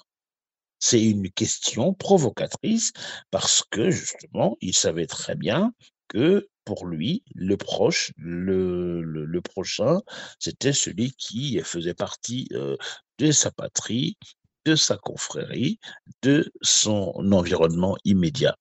C'est 0.81 1.01
une 1.01 1.31
question 1.31 1.93
provocatrice 1.93 2.91
parce 3.29 3.63
que 3.69 3.89
justement, 3.91 4.57
il 4.59 4.75
savait 4.75 5.05
très 5.05 5.35
bien 5.35 5.73
que 6.09 6.49
pour 6.65 6.85
lui, 6.85 7.23
le 7.33 7.55
proche, 7.55 8.11
le, 8.17 9.39
prochain, 9.39 10.01
c'était 10.39 10.73
celui 10.73 11.13
qui 11.13 11.59
faisait 11.63 11.93
partie 11.93 12.47
euh, 12.51 12.75
de 13.19 13.31
sa 13.31 13.51
patrie, 13.51 14.17
de 14.65 14.75
sa 14.75 14.97
confrérie, 14.97 15.79
de 16.21 16.51
son 16.61 17.13
environnement 17.31 17.95
immédiat. 18.03 18.57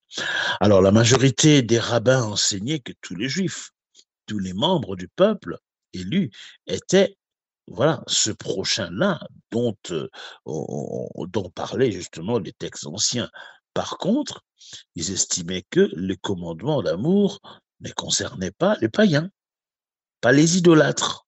Alors 0.59 0.81
la 0.81 0.91
majorité 0.91 1.61
des 1.61 1.79
rabbins 1.79 2.23
enseignaient 2.23 2.79
que 2.79 2.93
tous 3.01 3.15
les 3.15 3.29
juifs, 3.29 3.71
tous 4.25 4.39
les 4.39 4.53
membres 4.53 4.95
du 4.95 5.07
peuple 5.07 5.57
élus 5.93 6.31
étaient 6.67 7.15
voilà, 7.73 8.03
ce 8.07 8.31
prochain-là 8.31 9.19
dont, 9.51 9.75
euh, 9.91 10.09
dont 10.45 11.49
parlaient 11.49 11.91
justement 11.91 12.39
les 12.39 12.53
textes 12.53 12.87
anciens. 12.87 13.29
Par 13.73 13.97
contre, 13.97 14.43
ils 14.95 15.11
estimaient 15.11 15.63
que 15.69 15.89
le 15.93 16.15
commandement 16.15 16.81
d'amour 16.81 17.39
ne 17.79 17.91
concernait 17.91 18.51
pas 18.51 18.77
les 18.81 18.89
païens, 18.89 19.29
pas 20.21 20.31
les 20.31 20.57
idolâtres. 20.57 21.25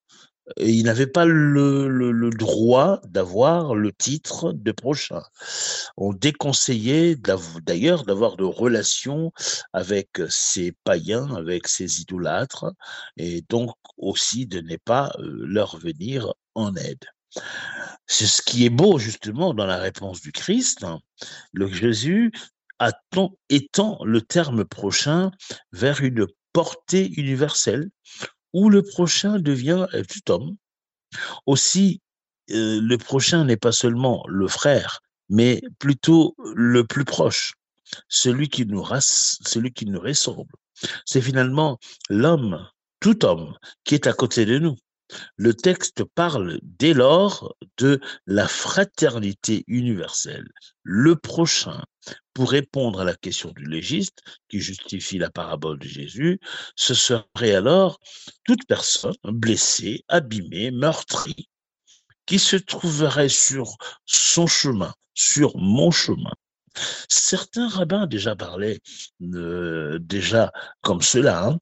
Et 0.58 0.70
ils 0.70 0.84
n'avaient 0.84 1.06
pas 1.06 1.24
le, 1.24 1.88
le 1.88 2.30
droit 2.30 3.00
d'avoir 3.04 3.74
le 3.74 3.92
titre 3.92 4.52
de 4.52 4.72
prochain. 4.72 5.22
On 5.96 6.12
déconseillait 6.12 7.16
d'ailleurs 7.62 8.04
d'avoir 8.04 8.36
de 8.36 8.44
relations 8.44 9.32
avec 9.72 10.20
ces 10.28 10.72
païens, 10.84 11.34
avec 11.34 11.66
ces 11.66 12.00
idolâtres, 12.00 12.66
et 13.16 13.42
donc 13.48 13.74
aussi 13.96 14.46
de 14.46 14.60
ne 14.60 14.76
pas 14.76 15.14
euh, 15.18 15.44
leur 15.46 15.78
venir 15.78 16.34
en 16.54 16.74
aide. 16.76 17.04
C'est 18.06 18.26
ce 18.26 18.42
qui 18.42 18.64
est 18.64 18.70
beau 18.70 18.98
justement 18.98 19.54
dans 19.54 19.66
la 19.66 19.78
réponse 19.78 20.20
du 20.20 20.30
Christ. 20.30 20.84
Hein. 20.84 21.00
Le 21.52 21.66
Jésus 21.68 22.32
étend 23.48 23.98
le 24.04 24.20
terme 24.20 24.64
prochain 24.64 25.30
vers 25.72 26.02
une 26.02 26.26
portée 26.52 27.10
universelle 27.16 27.90
où 28.54 28.70
le 28.70 28.82
prochain 28.82 29.38
devient 29.38 29.86
tout 30.08 30.32
homme. 30.32 30.56
Aussi, 31.44 32.00
euh, 32.50 32.80
le 32.80 32.96
prochain 32.96 33.44
n'est 33.44 33.58
pas 33.58 33.72
seulement 33.72 34.24
le 34.28 34.48
frère, 34.48 35.00
mais 35.28 35.60
plutôt 35.78 36.34
le 36.54 36.86
plus 36.86 37.04
proche, 37.04 37.54
celui 38.08 38.48
qui 38.48 38.64
nous, 38.64 38.84
celui 39.00 39.72
qui 39.72 39.86
nous 39.86 40.00
ressemble. 40.00 40.52
C'est 41.04 41.20
finalement 41.20 41.78
l'homme, 42.08 42.66
tout 43.00 43.24
homme, 43.24 43.56
qui 43.84 43.94
est 43.94 44.06
à 44.06 44.12
côté 44.12 44.46
de 44.46 44.58
nous. 44.58 44.76
Le 45.36 45.54
texte 45.54 46.04
parle 46.04 46.58
dès 46.62 46.94
lors 46.94 47.54
de 47.76 48.00
la 48.26 48.48
fraternité 48.48 49.64
universelle. 49.66 50.48
Le 50.82 51.16
prochain, 51.16 51.82
pour 52.32 52.50
répondre 52.50 53.00
à 53.00 53.04
la 53.04 53.14
question 53.14 53.52
du 53.52 53.64
légiste 53.64 54.20
qui 54.48 54.60
justifie 54.60 55.18
la 55.18 55.30
parabole 55.30 55.78
de 55.78 55.86
Jésus, 55.86 56.40
ce 56.76 56.94
serait 56.94 57.54
alors 57.54 57.98
toute 58.44 58.66
personne 58.66 59.14
blessée, 59.24 60.04
abîmée, 60.08 60.70
meurtrie, 60.70 61.48
qui 62.26 62.38
se 62.38 62.56
trouverait 62.56 63.28
sur 63.28 63.76
son 64.06 64.46
chemin, 64.46 64.94
sur 65.14 65.56
mon 65.56 65.90
chemin. 65.90 66.32
Certains 67.08 67.68
rabbins 67.68 68.06
déjà 68.06 68.34
parlaient 68.34 68.80
euh, 69.22 69.98
déjà 70.00 70.52
comme 70.80 71.02
cela, 71.02 71.46
hein, 71.46 71.58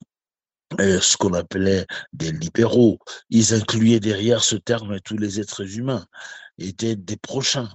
euh, 0.79 0.99
ce 0.99 1.17
qu'on 1.17 1.33
appelait 1.33 1.85
des 2.13 2.31
libéraux. 2.31 2.99
Ils 3.29 3.53
incluaient 3.53 3.99
derrière 3.99 4.43
ce 4.43 4.55
terme 4.55 4.99
tous 5.01 5.17
les 5.17 5.39
êtres 5.39 5.77
humains, 5.77 6.05
étaient 6.57 6.95
des 6.95 7.17
prochains, 7.17 7.69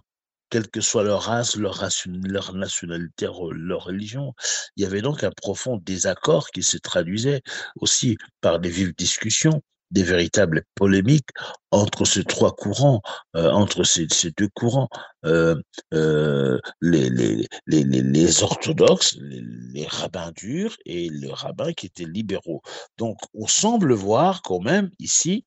quelle 0.51 0.69
que 0.69 0.81
soit 0.81 1.05
leur 1.05 1.23
race, 1.23 1.57
leur, 1.57 1.85
leur 2.25 2.55
nationalité, 2.55 3.29
leur 3.53 3.85
religion. 3.85 4.35
Il 4.77 4.83
y 4.83 4.87
avait 4.87 5.03
donc 5.03 5.25
un 5.25 5.31
profond 5.31 5.77
désaccord 5.77 6.51
qui 6.51 6.63
se 6.63 6.79
traduisait 6.79 7.43
aussi 7.77 8.17
par 8.41 8.59
des 8.59 8.71
vives 8.71 8.95
discussions 8.95 9.63
des 9.91 10.03
véritables 10.03 10.63
polémiques 10.75 11.31
entre 11.71 12.05
ces 12.05 12.25
trois 12.25 12.55
courants, 12.55 13.03
euh, 13.37 13.51
entre 13.51 13.85
ces, 13.85 14.07
deux 14.37 14.49
courants, 14.55 14.89
euh, 15.25 15.55
euh, 15.93 16.59
les, 16.81 17.11
les, 17.11 17.47
les, 17.67 17.85
les, 17.85 18.43
orthodoxes, 18.43 19.17
les, 19.21 19.87
rabbins 19.87 20.33
durs 20.35 20.77
et 20.87 21.09
le 21.09 21.31
rabbin 21.31 21.73
qui 21.73 21.87
étaient 21.87 22.05
libéraux. 22.05 22.63
Donc, 22.97 23.19
on 23.35 23.47
semble 23.47 23.93
voir 23.93 24.43
quand 24.43 24.61
même 24.61 24.91
ici, 24.99 25.45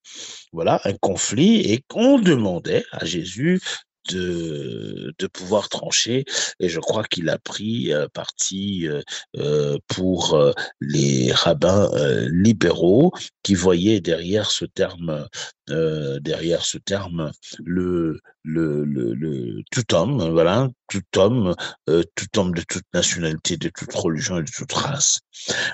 voilà, 0.51 0.81
un 0.85 0.93
conflit 0.93 1.61
et 1.61 1.83
qu'on 1.87 2.19
demandait 2.19 2.85
à 2.91 3.05
Jésus 3.05 3.59
de, 4.09 5.13
pouvoir 5.33 5.69
trancher. 5.69 6.25
Et 6.59 6.69
je 6.69 6.79
crois 6.79 7.03
qu'il 7.03 7.29
a 7.29 7.37
pris 7.37 7.93
euh, 7.93 8.07
parti 8.13 8.87
euh, 8.87 9.01
euh, 9.37 9.77
pour 9.87 10.53
les 10.79 11.31
rabbins 11.31 11.89
libéraux 12.27 13.11
qui 13.43 13.55
voyaient 13.55 14.01
derrière 14.01 14.51
ce 14.51 14.65
terme, 14.65 15.27
derrière 15.67 16.65
ce 16.65 16.77
terme, 16.77 17.31
le, 17.63 18.19
le, 18.43 18.83
le, 18.85 19.13
le 19.13 19.63
tout 19.71 19.93
homme, 19.93 20.31
voilà, 20.31 20.69
tout 20.87 21.01
homme, 21.17 21.55
tout 21.85 22.39
homme 22.39 22.53
de 22.53 22.63
toute 22.67 22.85
nationalité, 22.93 23.57
de 23.57 23.69
toute 23.69 23.93
religion 23.93 24.37
et 24.37 24.43
de 24.43 24.51
toute 24.51 24.73
race. 24.73 25.19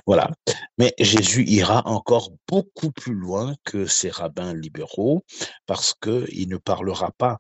Voilà. 0.06 0.32
Mais 0.78 0.94
Jésus 1.00 1.44
ira 1.46 1.88
encore 1.88 2.32
beaucoup 2.48 2.92
plus 2.92 3.14
loin 3.14 3.56
que 3.64 3.86
ces 3.86 4.10
rabbins 4.10 4.54
libéraux 4.54 5.24
parce 5.66 5.94
que 6.00 6.26
il 6.32 6.50
ne 6.50 6.58
parlera 6.58 7.12
pas, 7.12 7.40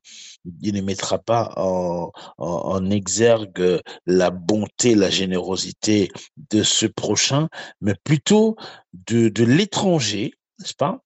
il 0.61 0.73
ne 0.73 0.81
mettra 0.81 1.19
pas 1.19 1.53
en, 1.57 2.11
en, 2.37 2.89
exergue 2.89 3.81
la 4.05 4.29
bonté, 4.29 4.95
la 4.95 5.09
générosité 5.09 6.09
de 6.51 6.63
ce 6.63 6.85
prochain, 6.85 7.49
mais 7.81 7.95
plutôt 8.03 8.55
de, 8.93 9.29
de 9.29 9.43
l'étranger, 9.43 10.33
n'est-ce 10.59 10.73
pas? 10.73 11.01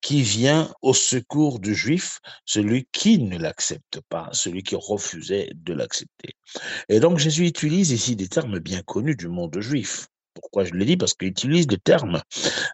Qui 0.00 0.22
vient 0.22 0.72
au 0.82 0.94
secours 0.94 1.58
du 1.58 1.74
juif, 1.74 2.20
celui 2.44 2.88
qui 2.92 3.18
ne 3.18 3.38
l'accepte 3.38 4.00
pas, 4.08 4.28
celui 4.32 4.62
qui 4.62 4.76
refusait 4.76 5.50
de 5.54 5.72
l'accepter. 5.72 6.34
Et 6.88 7.00
donc 7.00 7.18
Jésus 7.18 7.46
utilise 7.46 7.90
ici 7.90 8.16
des 8.16 8.28
termes 8.28 8.58
bien 8.58 8.82
connus 8.82 9.16
du 9.16 9.28
monde 9.28 9.58
juif. 9.60 10.08
Pourquoi 10.40 10.64
je 10.64 10.72
le 10.74 10.84
dis? 10.84 10.96
Parce 10.96 11.14
qu'il 11.14 11.28
utilise 11.28 11.66
des 11.66 11.78
termes 11.78 12.22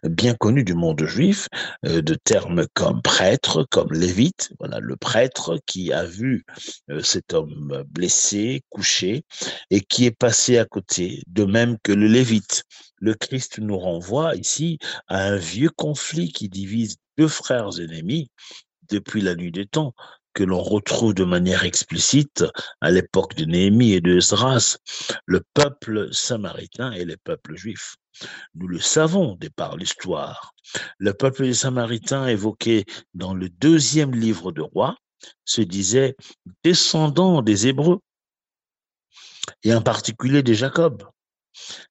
bien 0.03 0.35
connus 0.35 0.63
du 0.63 0.75
monde 0.75 1.03
juif, 1.05 1.47
euh, 1.85 2.01
de 2.01 2.13
termes 2.13 2.67
comme 2.73 3.01
prêtre, 3.01 3.65
comme 3.71 3.91
lévite. 3.91 4.51
Voilà, 4.59 4.79
le 4.79 4.95
prêtre 4.95 5.57
qui 5.65 5.91
a 5.91 6.05
vu 6.05 6.43
euh, 6.89 7.01
cet 7.01 7.33
homme 7.33 7.83
blessé, 7.87 8.61
couché, 8.69 9.23
et 9.71 9.81
qui 9.81 10.05
est 10.05 10.11
passé 10.11 10.57
à 10.57 10.65
côté, 10.65 11.23
de 11.27 11.43
même 11.43 11.77
que 11.83 11.91
le 11.91 12.07
lévite. 12.07 12.63
Le 12.97 13.13
Christ 13.13 13.59
nous 13.59 13.77
renvoie 13.77 14.35
ici 14.35 14.77
à 15.07 15.23
un 15.23 15.37
vieux 15.37 15.69
conflit 15.69 16.31
qui 16.31 16.49
divise 16.49 16.97
deux 17.17 17.27
frères 17.27 17.79
ennemis 17.79 18.29
depuis 18.89 19.21
la 19.21 19.35
nuit 19.35 19.51
des 19.51 19.65
temps 19.65 19.93
que 20.33 20.43
l'on 20.43 20.61
retrouve 20.61 21.13
de 21.13 21.23
manière 21.23 21.63
explicite 21.63 22.43
à 22.81 22.91
l'époque 22.91 23.35
de 23.35 23.45
Néhémie 23.45 23.93
et 23.93 24.01
de 24.01 24.17
Esdras, 24.17 24.77
le 25.25 25.41
peuple 25.53 26.13
samaritain 26.13 26.91
et 26.91 27.05
les 27.05 27.17
peuples 27.17 27.55
juifs. 27.55 27.95
Nous 28.53 28.67
le 28.67 28.79
savons 28.79 29.35
dès 29.35 29.49
par 29.49 29.77
l'histoire. 29.77 30.53
Le 30.97 31.13
peuple 31.13 31.43
des 31.43 31.53
Samaritains 31.53 32.27
évoqué 32.27 32.85
dans 33.13 33.33
le 33.33 33.49
deuxième 33.49 34.13
livre 34.13 34.51
de 34.51 34.61
Rois 34.61 34.97
se 35.45 35.61
disait 35.61 36.15
descendant 36.63 37.41
des 37.41 37.67
Hébreux 37.67 37.99
et 39.63 39.73
en 39.73 39.81
particulier 39.81 40.43
des 40.43 40.55
Jacob. 40.55 41.03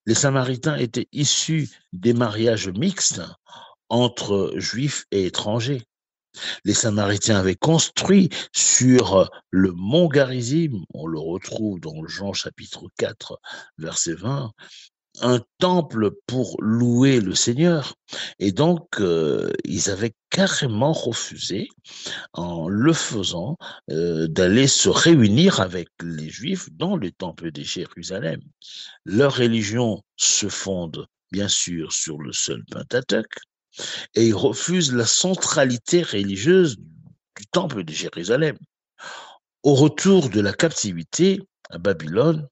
Les 0.05 0.13
Samaritains 0.13 0.77
étaient 0.77 1.07
issus 1.11 1.69
des 1.93 2.13
mariages 2.13 2.69
mixtes 2.69 3.21
entre 3.89 4.53
juifs 4.55 5.05
et 5.11 5.25
étrangers. 5.25 5.83
Les 6.65 6.73
Samaritains 6.73 7.37
avaient 7.37 7.55
construit 7.55 8.29
sur 8.53 9.29
le 9.51 9.71
mont 9.71 10.07
Garizim, 10.07 10.83
on 10.93 11.07
le 11.07 11.19
retrouve 11.19 11.79
dans 11.79 12.05
Jean 12.07 12.33
chapitre 12.33 12.87
4, 12.97 13.39
verset 13.77 14.15
20, 14.15 14.51
un 15.21 15.41
temple 15.59 16.11
pour 16.27 16.57
louer 16.61 17.19
le 17.21 17.35
Seigneur. 17.35 17.93
Et 18.39 18.51
donc, 18.51 18.99
euh, 18.99 19.51
ils 19.63 19.89
avaient 19.89 20.13
carrément 20.29 20.91
refusé, 20.91 21.69
en 22.33 22.67
le 22.67 22.93
faisant, 22.93 23.57
euh, 23.91 24.27
d'aller 24.27 24.67
se 24.67 24.89
réunir 24.89 25.61
avec 25.61 25.87
les 26.03 26.29
Juifs 26.29 26.69
dans 26.73 26.97
le 26.97 27.11
temple 27.11 27.51
de 27.51 27.61
Jérusalem. 27.61 28.41
Leur 29.05 29.35
religion 29.37 30.01
se 30.17 30.49
fonde, 30.49 31.07
bien 31.31 31.47
sûr, 31.47 31.91
sur 31.91 32.19
le 32.19 32.33
seul 32.33 32.63
Pentateuque, 32.65 33.39
et 34.15 34.27
ils 34.27 34.35
refusent 34.35 34.93
la 34.93 35.05
centralité 35.05 36.01
religieuse 36.01 36.77
du 36.77 37.45
temple 37.51 37.83
de 37.83 37.91
Jérusalem. 37.91 38.57
Au 39.63 39.73
retour 39.73 40.29
de 40.29 40.41
la 40.41 40.53
captivité 40.53 41.41
à 41.69 41.77
Babylone, 41.77 42.47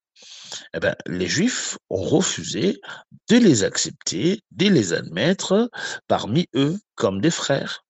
eh 0.74 0.80
ben, 0.80 0.96
les 1.06 1.28
Juifs 1.28 1.78
ont 1.90 2.02
refusé 2.04 2.80
de 3.30 3.38
les 3.38 3.64
accepter, 3.64 4.42
de 4.52 4.68
les 4.68 4.94
admettre 4.94 5.70
parmi 6.08 6.48
eux 6.56 6.80
comme 6.96 7.22
des 7.22 7.32
frères. 7.32 7.86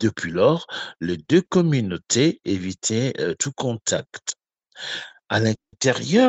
Depuis 0.00 0.30
lors, 0.30 0.66
les 1.00 1.16
deux 1.16 1.40
communautés 1.40 2.40
évitaient 2.44 3.14
euh, 3.20 3.34
tout 3.38 3.52
contact. 3.52 4.34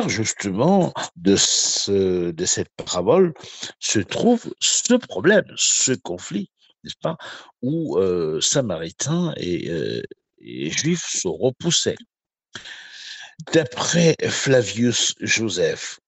Justement, 0.08 0.92
de, 1.16 1.36
ce, 1.36 2.30
de 2.30 2.44
cette 2.44 2.70
parabole 2.76 3.34
se 3.78 3.98
trouve 3.98 4.52
ce 4.60 4.94
problème, 4.94 5.46
ce 5.56 5.92
conflit, 5.92 6.50
n'est-ce 6.84 6.96
pas, 7.00 7.16
où 7.62 7.98
euh, 7.98 8.40
Samaritains 8.40 9.32
et, 9.36 9.70
euh, 9.70 10.02
Juifs 10.42 11.06
se 11.06 11.28
repoussaient. 11.28 11.98
D'après 13.52 14.16
Flavius 14.28 15.14
Joseph, 15.20 16.00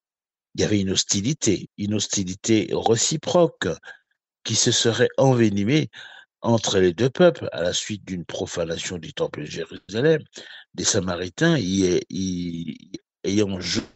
il 0.54 0.62
y 0.62 0.64
avait 0.64 0.80
une 0.80 0.90
hostilité, 0.90 1.68
une 1.78 1.94
hostilité 1.94 2.68
réciproque 2.72 3.68
qui 4.44 4.54
se 4.54 4.70
serait 4.70 5.08
envenimée 5.18 5.90
entre 6.40 6.78
les 6.78 6.92
deux 6.92 7.08
peuples 7.08 7.48
à 7.52 7.62
la 7.62 7.72
suite 7.72 8.04
d'une 8.04 8.24
profanation 8.24 8.98
du 8.98 9.12
temple 9.12 9.42
de 9.42 9.46
Jérusalem. 9.46 10.22
Des 10.74 10.84
Samaritains 10.84 11.56
y, 11.58 12.00
ayant 13.24 13.60
jeté 13.60 13.86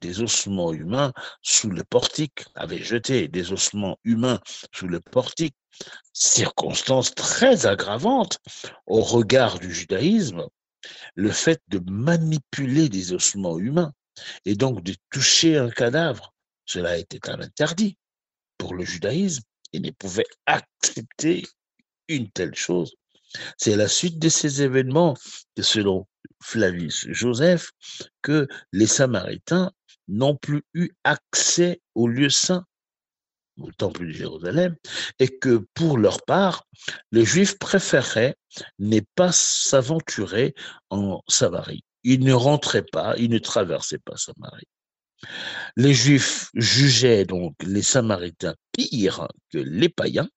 des 0.00 0.20
ossements 0.20 0.72
humains 0.72 1.12
sous 1.42 1.70
le 1.70 1.84
portique, 1.84 2.44
avaient 2.54 2.82
jeté 2.82 3.28
des 3.28 3.52
ossements 3.52 3.98
humains 4.04 4.40
sous 4.72 4.86
le 4.86 5.00
portique, 5.00 5.56
circonstance 6.12 7.14
très 7.14 7.66
aggravante 7.66 8.38
au 8.86 9.00
regard 9.00 9.58
du 9.58 9.72
judaïsme, 9.72 10.46
le 11.14 11.30
fait 11.30 11.60
de 11.68 11.80
manipuler 11.90 12.88
des 12.88 13.12
ossements 13.12 13.58
humains 13.58 13.92
et 14.44 14.54
donc 14.54 14.82
de 14.82 14.94
toucher 15.10 15.56
un 15.56 15.70
cadavre, 15.70 16.34
cela 16.66 16.98
était 16.98 17.28
un 17.28 17.40
interdit 17.40 17.96
pour 18.58 18.74
le 18.74 18.84
judaïsme 18.84 19.42
et 19.72 19.80
ne 19.80 19.90
pouvait 19.90 20.26
accepter 20.46 21.44
une 22.08 22.30
telle 22.30 22.54
chose. 22.54 22.94
C'est 23.58 23.76
la 23.76 23.88
suite 23.88 24.18
de 24.18 24.28
ces 24.28 24.62
événements 24.62 25.16
selon 25.60 26.06
Flavius 26.42 27.06
Joseph, 27.10 27.70
que 28.22 28.46
les 28.72 28.86
Samaritains 28.86 29.72
n'ont 30.08 30.36
plus 30.36 30.62
eu 30.74 30.90
accès 31.04 31.80
au 31.94 32.06
lieu 32.06 32.30
saint 32.30 32.64
au 33.58 33.70
temple 33.72 34.06
de 34.06 34.12
Jérusalem, 34.12 34.76
et 35.18 35.38
que 35.38 35.64
pour 35.74 35.98
leur 35.98 36.22
part, 36.22 36.66
les 37.12 37.24
Juifs 37.24 37.58
préféraient 37.58 38.36
ne 38.78 39.00
pas 39.14 39.30
s'aventurer 39.32 40.54
en 40.90 41.22
Samarie. 41.28 41.84
Ils 42.02 42.20
ne 42.20 42.32
rentraient 42.32 42.84
pas, 42.84 43.14
ils 43.16 43.30
ne 43.30 43.38
traversaient 43.38 43.98
pas 43.98 44.16
Samarie. 44.16 44.66
Les 45.76 45.94
Juifs 45.94 46.50
jugeaient 46.54 47.24
donc 47.24 47.54
les 47.62 47.82
Samaritains 47.82 48.56
pires 48.72 49.28
que 49.50 49.58
les 49.58 49.88
païens, 49.88 50.28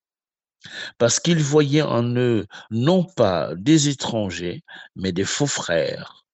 parce 0.98 1.20
qu'ils 1.20 1.41
voyaient 1.41 1.82
en 1.82 2.04
eux 2.15 2.46
non 2.72 3.04
pas 3.04 3.54
des 3.56 3.89
étrangers, 3.89 4.63
mais 4.96 5.12
des 5.12 5.26
faux 5.26 5.48
frères, 5.48 6.26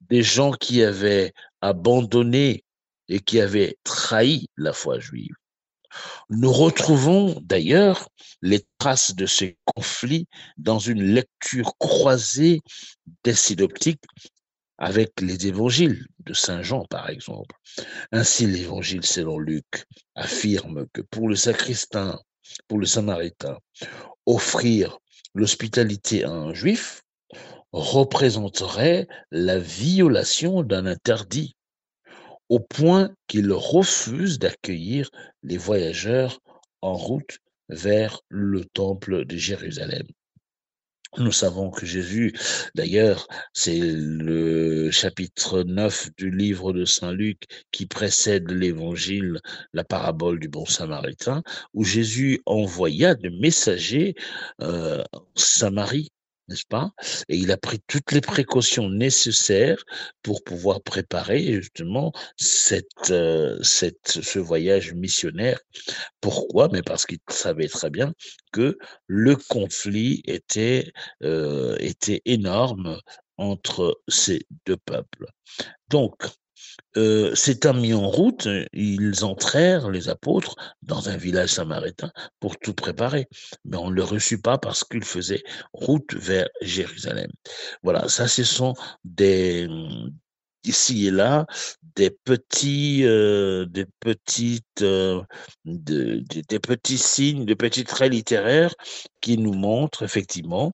des 0.00 0.22
gens 0.22 0.52
qui 0.52 0.82
avaient 0.82 1.32
abandonné 1.60 2.64
et 3.08 3.20
qui 3.20 3.40
avaient 3.40 3.76
trahi 3.84 4.48
la 4.56 4.72
foi 4.72 4.98
juive. 4.98 5.34
Nous 6.28 6.52
retrouvons 6.52 7.40
d'ailleurs 7.42 8.08
les 8.42 8.64
traces 8.78 9.14
de 9.14 9.26
ces 9.26 9.56
conflits 9.64 10.28
dans 10.58 10.78
une 10.78 11.02
lecture 11.02 11.76
croisée 11.78 12.60
des 13.24 13.34
synoptiques 13.34 14.04
avec 14.78 15.20
les 15.20 15.46
évangiles 15.46 16.06
de 16.20 16.34
Saint 16.34 16.62
Jean, 16.62 16.84
par 16.84 17.08
exemple. 17.08 17.56
Ainsi, 18.12 18.46
l'évangile 18.46 19.04
selon 19.06 19.38
Luc 19.38 19.86
affirme 20.14 20.86
que 20.92 21.00
pour 21.00 21.28
le 21.28 21.36
sacristain, 21.36 22.20
pour 22.68 22.78
le 22.78 22.86
samaritain, 22.86 23.58
offrir 24.26 24.98
l'hospitalité 25.34 26.24
à 26.24 26.30
un 26.30 26.54
juif 26.54 27.02
représenterait 27.72 29.06
la 29.30 29.58
violation 29.58 30.62
d'un 30.62 30.86
interdit, 30.86 31.56
au 32.48 32.60
point 32.60 33.14
qu'il 33.26 33.52
refuse 33.52 34.38
d'accueillir 34.38 35.10
les 35.42 35.58
voyageurs 35.58 36.40
en 36.80 36.94
route 36.94 37.38
vers 37.68 38.20
le 38.28 38.64
temple 38.64 39.24
de 39.24 39.36
Jérusalem. 39.36 40.06
Nous 41.18 41.32
savons 41.32 41.70
que 41.70 41.86
Jésus, 41.86 42.34
d'ailleurs, 42.74 43.26
c'est 43.54 43.80
le 43.80 44.90
chapitre 44.90 45.62
9 45.62 46.10
du 46.18 46.30
livre 46.30 46.72
de 46.74 46.84
Saint 46.84 47.12
Luc 47.12 47.44
qui 47.72 47.86
précède 47.86 48.50
l'évangile, 48.50 49.40
la 49.72 49.84
parabole 49.84 50.38
du 50.38 50.48
bon 50.48 50.66
samaritain, 50.66 51.42
où 51.72 51.84
Jésus 51.84 52.42
envoya 52.44 53.14
des 53.14 53.30
messagers 53.30 54.14
euh, 54.60 55.02
Samarie 55.34 56.10
n'est-ce 56.48 56.66
pas? 56.68 56.92
Et 57.28 57.36
il 57.36 57.50
a 57.52 57.56
pris 57.56 57.80
toutes 57.86 58.12
les 58.12 58.20
précautions 58.20 58.88
nécessaires 58.88 59.82
pour 60.22 60.42
pouvoir 60.44 60.82
préparer 60.82 61.60
justement 61.60 62.12
euh, 63.10 63.58
ce 63.62 64.38
voyage 64.38 64.92
missionnaire. 64.94 65.58
Pourquoi? 66.20 66.68
Mais 66.72 66.82
parce 66.82 67.06
qu'il 67.06 67.18
savait 67.28 67.68
très 67.68 67.90
bien 67.90 68.12
que 68.52 68.78
le 69.06 69.36
conflit 69.36 70.22
était, 70.26 70.92
euh, 71.22 71.76
était 71.80 72.22
énorme 72.24 72.98
entre 73.38 74.00
ces 74.08 74.46
deux 74.64 74.78
peuples. 74.78 75.26
Donc, 75.88 76.14
euh, 76.96 77.34
s'étant 77.34 77.74
mis 77.74 77.92
en 77.92 78.08
route, 78.08 78.48
ils 78.72 79.24
entrèrent, 79.24 79.90
les 79.90 80.08
apôtres, 80.08 80.54
dans 80.82 81.08
un 81.08 81.16
village 81.16 81.50
samaritain 81.50 82.10
pour 82.40 82.58
tout 82.58 82.74
préparer. 82.74 83.28
Mais 83.64 83.76
on 83.76 83.90
ne 83.90 83.94
le 83.94 84.04
reçut 84.04 84.40
pas 84.40 84.58
parce 84.58 84.84
qu'ils 84.84 85.04
faisaient 85.04 85.42
route 85.72 86.14
vers 86.14 86.48
Jérusalem. 86.62 87.30
Voilà, 87.82 88.08
ça, 88.08 88.28
ce 88.28 88.44
sont 88.44 88.74
des, 89.04 89.68
ici 90.68 91.06
et 91.06 91.10
là 91.10 91.46
des 91.96 92.10
petits, 92.10 93.04
euh, 93.04 93.64
des 93.66 93.86
petites, 94.00 94.82
euh, 94.82 95.22
des 95.64 96.60
petits 96.60 96.98
signes, 96.98 97.46
des 97.46 97.56
petits 97.56 97.84
traits 97.84 98.12
littéraires 98.12 98.74
qui 99.22 99.38
nous 99.38 99.54
montrent 99.54 100.02
effectivement 100.02 100.72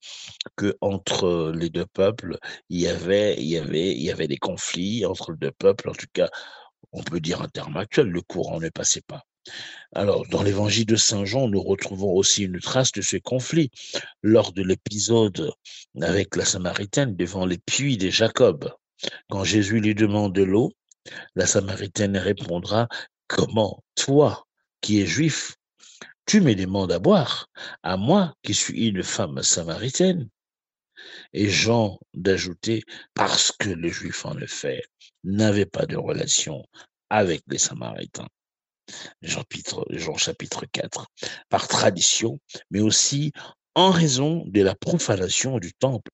que 0.57 0.75
entre 0.81 1.53
les 1.55 1.69
deux 1.69 1.85
peuples, 1.85 2.37
il 2.69 2.81
y 2.81 2.87
avait, 2.87 3.35
il 3.37 3.45
y 3.45 3.57
avait, 3.57 3.91
il 3.91 4.03
y 4.03 4.11
avait 4.11 4.27
des 4.27 4.37
conflits 4.37 5.05
entre 5.05 5.31
les 5.31 5.37
deux 5.37 5.51
peuples. 5.51 5.89
En 5.89 5.93
tout 5.93 6.07
cas, 6.11 6.29
on 6.91 7.01
peut 7.03 7.21
dire 7.21 7.41
un 7.41 7.47
terme 7.47 7.77
actuel, 7.77 8.07
le 8.07 8.21
courant 8.21 8.59
ne 8.59 8.69
passait 8.69 9.01
pas. 9.01 9.23
Alors, 9.93 10.25
dans 10.27 10.43
l'évangile 10.43 10.85
de 10.85 10.95
Saint 10.95 11.25
Jean, 11.25 11.47
nous 11.47 11.61
retrouvons 11.61 12.13
aussi 12.13 12.43
une 12.43 12.59
trace 12.59 12.91
de 12.91 13.01
ce 13.01 13.17
conflit 13.17 13.71
lors 14.21 14.51
de 14.53 14.63
l'épisode 14.63 15.51
avec 16.01 16.35
la 16.35 16.45
Samaritaine 16.45 17.15
devant 17.15 17.45
les 17.45 17.57
puits 17.57 17.97
de 17.97 18.09
Jacob. 18.09 18.73
Quand 19.29 19.43
Jésus 19.43 19.79
lui 19.79 19.95
demande 19.95 20.33
de 20.33 20.43
l'eau, 20.43 20.71
la 21.35 21.45
Samaritaine 21.45 22.17
répondra, 22.17 22.87
Comment, 23.27 23.83
toi, 23.95 24.45
qui 24.81 25.01
es 25.01 25.05
juif, 25.05 25.55
tu 26.25 26.41
me 26.41 26.55
demandes 26.55 26.91
à 26.91 26.99
boire, 26.99 27.49
à 27.81 27.97
moi 27.97 28.35
qui 28.43 28.53
suis 28.53 28.87
une 28.87 29.03
femme 29.03 29.41
samaritaine? 29.41 30.29
Et 31.33 31.49
Jean 31.49 31.99
d'ajouter, 32.13 32.83
parce 33.13 33.51
que 33.51 33.69
les 33.69 33.89
Juifs, 33.89 34.25
en 34.25 34.37
effet, 34.37 34.83
n'avaient 35.23 35.65
pas 35.65 35.85
de 35.85 35.97
relation 35.97 36.63
avec 37.09 37.41
les 37.47 37.57
Samaritains. 37.57 38.27
Jean 39.21 39.39
chapitre, 39.39 39.85
Jean 39.89 40.15
chapitre 40.15 40.65
4, 40.71 41.07
par 41.49 41.67
tradition, 41.67 42.39
mais 42.69 42.81
aussi 42.81 43.31
en 43.75 43.91
raison 43.91 44.43
de 44.45 44.61
la 44.61 44.75
profanation 44.75 45.59
du 45.59 45.73
temple 45.73 46.11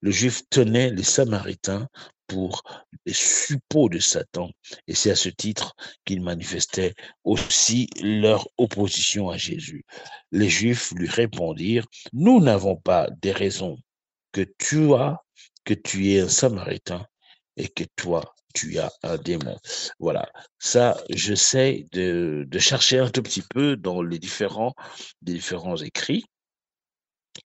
le 0.00 0.10
juif 0.10 0.42
tenait 0.50 0.90
les 0.90 1.02
Samaritains 1.02 1.88
pour 2.26 2.62
les 3.04 3.12
suppôts 3.12 3.88
de 3.88 3.98
Satan, 3.98 4.50
et 4.86 4.94
c'est 4.94 5.10
à 5.10 5.16
ce 5.16 5.28
titre 5.28 5.74
qu'ils 6.04 6.22
manifestaient 6.22 6.94
aussi 7.24 7.88
leur 8.02 8.48
opposition 8.56 9.28
à 9.28 9.36
Jésus. 9.36 9.84
Les 10.30 10.48
Juifs 10.48 10.92
lui 10.92 11.08
répondirent, 11.08 11.86
Nous 12.12 12.40
n'avons 12.40 12.76
pas 12.76 13.08
des 13.20 13.32
raisons 13.32 13.76
que 14.32 14.46
tu 14.58 14.94
as, 14.94 15.18
que 15.64 15.74
tu 15.74 16.12
es 16.12 16.20
un 16.20 16.28
Samaritain, 16.28 17.06
et 17.58 17.68
que 17.68 17.84
toi, 17.96 18.34
tu 18.54 18.78
as 18.78 18.90
un 19.02 19.18
démon. 19.18 19.58
Voilà, 19.98 20.30
ça, 20.58 20.98
j'essaie 21.10 21.86
de, 21.92 22.46
de 22.48 22.58
chercher 22.58 22.98
un 22.98 23.10
tout 23.10 23.22
petit 23.22 23.42
peu 23.42 23.76
dans 23.76 24.02
les 24.02 24.18
différents, 24.18 24.74
les 25.26 25.34
différents 25.34 25.76
écrits 25.76 26.24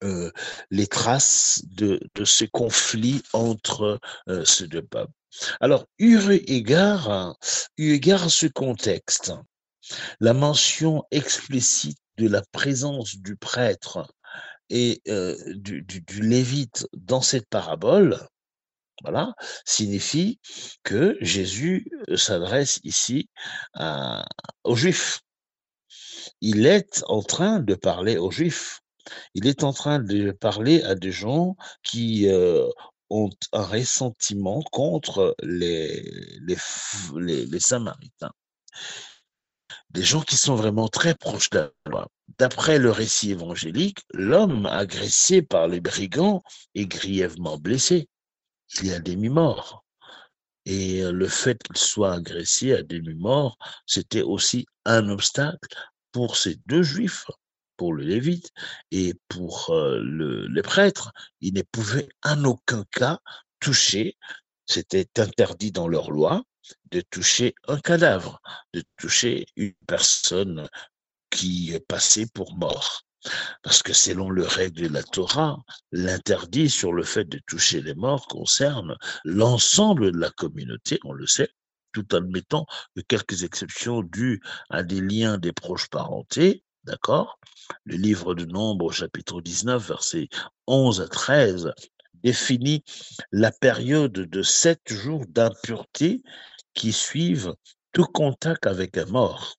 euh, 0.04 0.30
les 0.70 0.86
traces 0.86 1.62
de, 1.64 2.00
ce 2.24 2.44
conflit 2.44 3.22
entre 3.32 3.98
euh, 4.28 4.44
ces 4.44 4.68
deux 4.68 4.82
peuples. 4.82 5.12
Alors, 5.60 5.86
eu 5.98 6.18
égard, 6.46 7.10
à 7.10 8.28
ce 8.28 8.46
contexte, 8.46 9.32
la 10.20 10.34
mention 10.34 11.04
explicite 11.10 11.98
de 12.18 12.28
la 12.28 12.42
présence 12.52 13.16
du 13.16 13.36
prêtre 13.36 14.12
et 14.70 15.00
euh, 15.08 15.36
du, 15.54 16.20
lévite 16.20 16.86
dans 16.92 17.22
cette 17.22 17.48
parabole, 17.48 18.18
voilà, 19.02 19.34
signifie 19.64 20.38
que 20.82 21.16
Jésus 21.20 21.90
s'adresse 22.14 22.78
ici 22.84 23.28
aux 24.64 24.76
Juifs. 24.76 25.20
Il 26.40 26.66
est 26.66 27.02
en 27.06 27.22
train 27.22 27.60
de 27.60 27.74
parler 27.74 28.18
aux 28.18 28.30
Juifs 28.30 28.80
il 29.34 29.46
est 29.46 29.64
en 29.64 29.72
train 29.72 29.98
de 29.98 30.30
parler 30.32 30.82
à 30.82 30.94
des 30.94 31.12
gens 31.12 31.56
qui 31.82 32.28
euh, 32.28 32.68
ont 33.10 33.30
un 33.52 33.62
ressentiment 33.62 34.62
contre 34.72 35.34
les, 35.42 36.04
Samaritains. 37.58 38.32
Des 39.90 40.02
gens 40.02 40.20
qui 40.20 40.36
sont 40.36 40.54
vraiment 40.54 40.88
très 40.88 41.14
proches 41.14 41.50
de 41.50 41.72
loi. 41.86 42.08
D'après 42.38 42.78
le 42.78 42.90
récit 42.90 43.30
évangélique, 43.30 44.00
l'homme 44.12 44.66
agressé 44.66 45.42
par 45.42 45.66
les 45.66 45.80
brigands 45.80 46.42
est 46.74 46.86
grièvement 46.86 47.56
blessé. 47.58 48.08
Il 48.80 48.88
y 48.88 48.92
a 48.92 49.00
demi-mort. 49.00 49.84
Et 50.66 51.02
le 51.02 51.28
fait 51.28 51.62
qu'il 51.62 51.78
soit 51.78 52.12
agressé 52.12 52.74
à 52.74 52.82
demi-mort, 52.82 53.56
c'était 53.86 54.22
aussi 54.22 54.66
un 54.84 55.08
obstacle 55.08 55.74
pour 56.12 56.36
ces 56.36 56.56
deux 56.66 56.82
juifs 56.82 57.24
pour 57.78 57.94
le 57.94 58.04
lévite 58.04 58.52
et 58.90 59.14
pour 59.28 59.68
le, 59.70 60.46
les 60.48 60.62
prêtres, 60.62 61.12
ils 61.40 61.54
ne 61.54 61.62
pouvaient 61.62 62.08
en 62.22 62.44
aucun 62.44 62.84
cas 62.90 63.20
toucher, 63.60 64.18
c'était 64.66 65.08
interdit 65.16 65.72
dans 65.72 65.88
leur 65.88 66.10
loi, 66.10 66.42
de 66.90 67.00
toucher 67.00 67.54
un 67.66 67.80
cadavre, 67.80 68.40
de 68.74 68.82
toucher 68.98 69.46
une 69.56 69.74
personne 69.86 70.68
qui 71.30 71.72
est 71.72 71.86
passée 71.86 72.26
pour 72.26 72.54
mort. 72.54 73.02
Parce 73.62 73.82
que 73.82 73.92
selon 73.92 74.30
le 74.30 74.46
règle 74.46 74.88
de 74.88 74.94
la 74.94 75.02
Torah, 75.02 75.58
l'interdit 75.92 76.70
sur 76.70 76.92
le 76.92 77.02
fait 77.02 77.24
de 77.24 77.40
toucher 77.46 77.82
les 77.82 77.94
morts 77.94 78.26
concerne 78.28 78.96
l'ensemble 79.24 80.12
de 80.12 80.18
la 80.18 80.30
communauté, 80.30 81.00
on 81.04 81.12
le 81.12 81.26
sait, 81.26 81.50
tout 81.92 82.06
admettant 82.12 82.66
que 82.94 83.02
quelques 83.02 83.42
exceptions 83.42 84.02
dues 84.02 84.40
à 84.70 84.82
des 84.82 85.00
liens 85.00 85.38
des 85.38 85.52
proches 85.52 85.88
parentés, 85.88 86.62
D'accord? 86.88 87.38
Le 87.84 87.96
livre 87.96 88.34
de 88.34 88.46
Nombre, 88.46 88.92
chapitre 88.92 89.42
19, 89.42 89.88
versets 89.88 90.28
11 90.66 91.02
à 91.02 91.08
13, 91.08 91.72
définit 92.24 92.82
la 93.30 93.52
période 93.52 94.12
de 94.12 94.42
sept 94.42 94.80
jours 94.90 95.26
d'impureté 95.28 96.22
qui 96.72 96.94
suivent 96.94 97.52
tout 97.92 98.06
contact 98.06 98.66
avec 98.66 98.96
un 98.96 99.04
mort. 99.04 99.56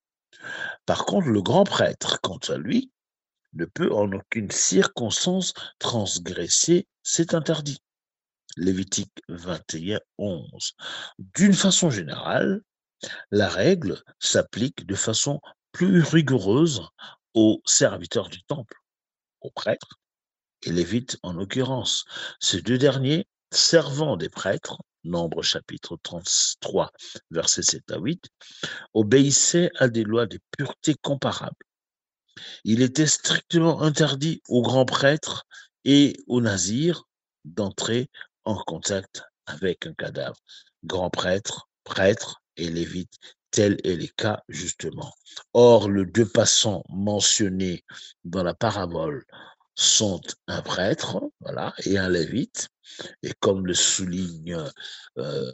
Par 0.88 1.06
contre, 1.06 1.28
le 1.28 1.44
grand 1.44 1.66
prêtre, 1.66 2.20
quant 2.24 2.40
à 2.48 2.58
lui, 2.58 2.90
ne 3.54 3.66
peut 3.66 3.94
en 3.94 4.12
aucune 4.12 4.50
circonstance 4.50 5.54
transgresser 5.78 6.88
cet 7.04 7.36
interdit. 7.36 7.78
Lévitique 8.58 9.14
21, 9.28 10.00
11. 10.18 10.74
D'une 11.36 11.54
façon 11.54 11.92
générale, 11.92 12.62
la 13.30 13.50
règle 13.50 14.02
s'applique 14.18 14.88
de 14.88 14.96
façon 14.96 15.40
plus 15.72 16.02
rigoureuse 16.02 16.82
aux 17.40 17.62
serviteurs 17.66 18.28
du 18.28 18.44
temple. 18.44 18.76
aux 19.40 19.52
prêtres 19.52 19.98
et 20.64 20.74
Lévites 20.74 21.18
en 21.24 21.32
l'occurrence. 21.32 22.04
Ces 22.42 22.62
deux 22.62 22.78
derniers, 22.78 23.30
servant 23.50 24.18
des 24.18 24.28
prêtres, 24.28 24.78
Nombre 25.06 25.42
chapitre 25.42 25.98
33, 26.04 26.92
versets 27.32 27.64
7 27.64 27.92
à 27.92 27.98
8, 27.98 28.26
obéissaient 28.94 29.72
à 29.78 29.88
des 29.88 30.04
lois 30.04 30.26
de 30.26 30.38
pureté 30.58 30.96
comparables. 31.02 31.56
Il 32.66 32.82
était 32.82 33.08
strictement 33.08 33.82
interdit 33.84 34.42
aux 34.50 34.62
grands 34.62 34.84
prêtres 34.84 35.46
et 35.86 36.18
aux 36.28 36.42
nazirs 36.42 37.06
d'entrer 37.46 38.10
en 38.44 38.58
contact 38.58 39.24
avec 39.46 39.88
un 39.88 39.94
cadavre. 39.94 40.42
Grands 40.84 41.10
prêtres, 41.10 41.70
prêtres 41.86 42.42
et 42.58 42.70
lévites, 42.70 43.18
tel 43.60 43.78
est 43.84 43.98
le 43.98 44.08
cas 44.08 44.42
justement. 44.48 45.14
Or, 45.52 45.92
les 45.92 46.06
deux 46.06 46.26
passants 46.26 46.82
mentionnés 46.88 47.84
dans 48.24 48.42
la 48.42 48.54
parabole 48.54 49.26
sont 49.76 50.22
un 50.48 50.62
prêtre, 50.62 51.20
voilà, 51.42 51.74
et 51.84 51.98
un 51.98 52.08
lévite. 52.08 52.70
Et 53.22 53.34
comme 53.42 53.68
le 53.68 53.74
souligne 53.74 54.58
euh, 55.18 55.52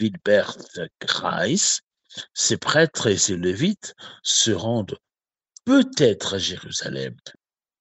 Wilbert 0.00 0.56
Kreis, 0.98 1.78
ces 2.34 2.56
prêtres 2.56 3.06
et 3.06 3.16
ces 3.16 3.36
lévites 3.36 3.94
se 4.24 4.50
rendent 4.50 4.98
peut-être 5.64 6.34
à 6.34 6.38
Jérusalem 6.38 7.14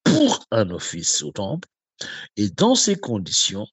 pour 0.03 0.45
un 0.51 0.69
office 0.69 1.23
au 1.23 1.31
temple, 1.31 1.67
et 2.37 2.51
dans 2.51 2.75
ces 2.75 2.97
conditions, 2.97 3.65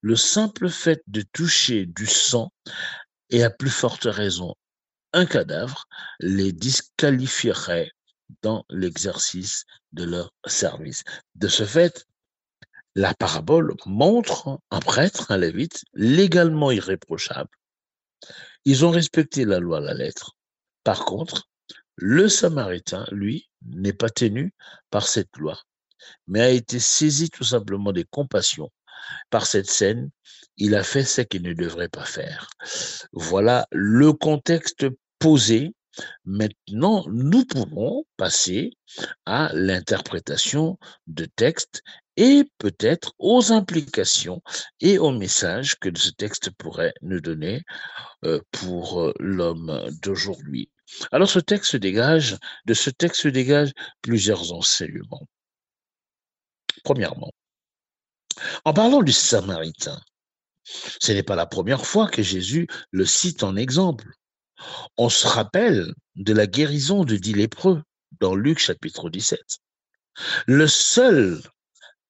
le 0.00 0.16
simple 0.16 0.70
fait 0.70 1.02
de 1.06 1.22
toucher 1.34 1.84
du 1.84 2.06
sang, 2.06 2.50
et 3.28 3.44
à 3.44 3.50
plus 3.50 3.68
forte 3.68 4.04
raison 4.04 4.54
un 5.12 5.26
cadavre, 5.26 5.86
les 6.20 6.52
disqualifierait 6.52 7.90
dans 8.42 8.64
l'exercice 8.68 9.64
de 9.92 10.04
leur 10.04 10.32
service. 10.46 11.04
De 11.34 11.48
ce 11.48 11.64
fait, 11.64 12.06
la 12.94 13.14
parabole 13.14 13.74
montre 13.86 14.58
un 14.70 14.80
prêtre, 14.80 15.30
un 15.30 15.38
lévite, 15.38 15.84
légalement 15.94 16.70
irréprochable. 16.70 17.50
Ils 18.64 18.84
ont 18.84 18.90
respecté 18.90 19.44
la 19.44 19.60
loi 19.60 19.78
à 19.78 19.80
la 19.80 19.94
lettre. 19.94 20.36
Par 20.84 21.04
contre, 21.04 21.48
le 21.96 22.28
samaritain, 22.28 23.06
lui, 23.10 23.48
n'est 23.62 23.92
pas 23.92 24.10
tenu 24.10 24.52
par 24.90 25.06
cette 25.08 25.36
loi, 25.36 25.60
mais 26.26 26.40
a 26.40 26.50
été 26.50 26.78
saisi 26.78 27.30
tout 27.30 27.44
simplement 27.44 27.92
des 27.92 28.04
compassions. 28.04 28.70
Par 29.30 29.46
cette 29.46 29.70
scène, 29.70 30.10
il 30.58 30.74
a 30.74 30.82
fait 30.82 31.04
ce 31.04 31.22
qu'il 31.22 31.42
ne 31.42 31.54
devrait 31.54 31.88
pas 31.88 32.04
faire. 32.04 32.50
Voilà 33.12 33.66
le 33.72 34.12
contexte 34.12 34.86
posé 35.18 35.72
Maintenant, 36.24 37.04
nous 37.08 37.44
pouvons 37.44 38.04
passer 38.16 38.70
à 39.26 39.50
l'interprétation 39.52 40.78
de 41.06 41.24
texte 41.24 41.82
et 42.16 42.44
peut-être 42.58 43.14
aux 43.18 43.52
implications 43.52 44.42
et 44.80 44.98
aux 44.98 45.12
messages 45.12 45.76
que 45.78 45.96
ce 45.96 46.10
texte 46.10 46.50
pourrait 46.50 46.94
nous 47.02 47.20
donner 47.20 47.62
euh, 48.24 48.40
pour 48.50 49.00
euh, 49.00 49.12
l'homme 49.20 49.88
d'aujourd'hui. 50.02 50.70
Alors 51.12 51.28
ce 51.28 51.38
texte 51.38 51.76
dégage, 51.76 52.36
de 52.64 52.74
ce 52.74 52.90
texte 52.90 53.26
dégage 53.26 53.72
plusieurs 54.02 54.52
enseignements. 54.52 55.26
Premièrement, 56.82 57.32
en 58.64 58.72
parlant 58.72 59.02
du 59.02 59.12
Samaritain, 59.12 60.00
ce 61.00 61.12
n'est 61.12 61.22
pas 61.22 61.36
la 61.36 61.46
première 61.46 61.86
fois 61.86 62.08
que 62.08 62.22
Jésus 62.22 62.66
le 62.90 63.04
cite 63.04 63.42
en 63.42 63.56
exemple. 63.56 64.10
On 64.96 65.08
se 65.08 65.26
rappelle 65.26 65.94
de 66.16 66.32
la 66.32 66.46
guérison 66.46 67.04
de 67.04 67.16
dix 67.16 67.34
lépreux 67.34 67.82
dans 68.20 68.34
Luc 68.34 68.58
chapitre 68.58 69.08
17. 69.08 69.40
Le 70.46 70.66
seul 70.66 71.40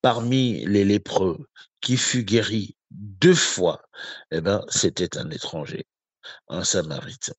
parmi 0.01 0.65
les 0.65 0.85
lépreux 0.85 1.47
qui 1.81 1.97
fut 1.97 2.25
guéri 2.25 2.77
deux 2.91 3.35
fois, 3.35 3.83
eh 4.31 4.41
ben, 4.41 4.65
c'était 4.69 5.19
un 5.19 5.31
étranger, 5.31 5.87
un 6.49 6.65
samaritain. 6.65 7.35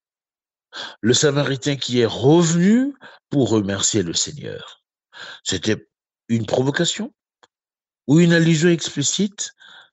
Le 1.02 1.14
samaritain 1.14 1.76
qui 1.76 2.00
est 2.00 2.06
revenu 2.06 2.94
pour 3.30 3.50
remercier 3.50 4.04
le 4.04 4.14
Seigneur. 4.14 4.84
C'était 5.44 5.88
une 6.28 6.46
provocation 6.46 7.14
ou 8.06 8.20
une 8.20 8.34
allusion 8.34 8.70
explicite 8.70 9.52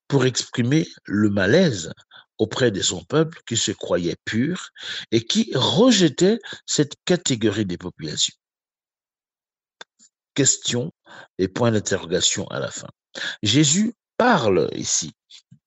pour 0.08 0.24
exprimer 0.24 0.86
le 1.04 1.30
malaise 1.30 1.92
auprès 2.38 2.70
de 2.70 2.82
son 2.82 3.02
peuple 3.04 3.40
qui 3.46 3.56
se 3.56 3.72
croyait 3.72 4.16
pur 4.24 4.70
et 5.10 5.24
qui 5.24 5.50
rejetait 5.54 6.38
cette 6.66 6.94
catégorie 7.04 7.66
des 7.66 7.78
populations. 7.78 8.34
Question 10.34 10.92
et 11.38 11.48
point 11.48 11.72
d'interrogation 11.72 12.46
à 12.48 12.60
la 12.60 12.70
fin. 12.70 12.88
Jésus 13.42 13.94
parle 14.18 14.68
ici 14.74 15.12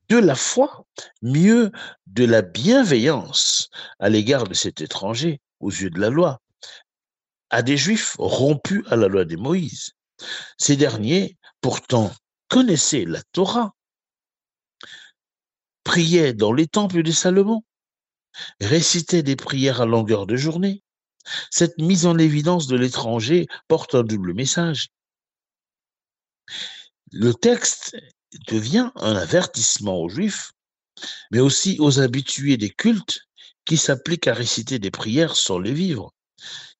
de 0.10 0.18
la 0.18 0.36
foi, 0.36 0.86
mieux 1.22 1.72
de 2.08 2.26
la 2.26 2.42
bienveillance 2.42 3.70
à 4.00 4.10
l'égard 4.10 4.46
de 4.46 4.54
cet 4.54 4.82
étranger 4.82 5.40
aux 5.60 5.70
yeux 5.70 5.90
de 5.92 6.00
la 6.00 6.10
loi, 6.10 6.42
à 7.52 7.62
des 7.62 7.78
juifs 7.78 8.16
rompus 8.18 8.84
à 8.90 8.96
la 8.96 9.08
loi 9.08 9.26
de 9.26 9.36
Moïse. 9.36 9.92
Ces 10.58 10.76
derniers, 10.76 11.38
pourtant, 11.62 12.12
connaissaient 12.48 13.06
la 13.06 13.22
Torah, 13.32 13.74
priait 16.00 16.34
dans 16.34 16.54
les 16.54 16.66
temples 16.66 17.04
de 17.04 17.12
Salomon, 17.12 17.62
récitait 18.62 19.22
des 19.22 19.36
prières 19.36 19.82
à 19.82 19.86
longueur 19.86 20.28
de 20.28 20.38
journée. 20.38 20.82
Cette 21.52 21.78
mise 21.78 22.06
en 22.06 22.18
évidence 22.18 22.68
de 22.68 22.78
l'étranger 22.78 23.48
porte 23.68 23.96
un 23.96 24.04
double 24.04 24.34
message. 24.34 24.92
Le 27.12 27.34
texte 27.34 27.98
devient 28.48 28.92
un 28.96 29.14
avertissement 29.14 30.00
aux 30.00 30.08
Juifs, 30.08 30.54
mais 31.32 31.42
aussi 31.42 31.76
aux 31.82 32.00
habitués 32.00 32.56
des 32.56 32.70
cultes 32.70 33.20
qui 33.66 33.76
s'appliquent 33.76 34.28
à 34.28 34.34
réciter 34.34 34.80
des 34.80 34.92
prières 34.92 35.36
sans 35.36 35.60
les 35.60 35.74
vivre, 35.74 36.14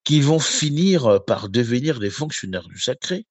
qui 0.06 0.22
vont 0.22 0.40
finir 0.40 1.26
par 1.28 1.50
devenir 1.50 2.00
des 2.00 2.10
fonctionnaires 2.10 2.70
du 2.70 2.80
sacré, 2.80 3.26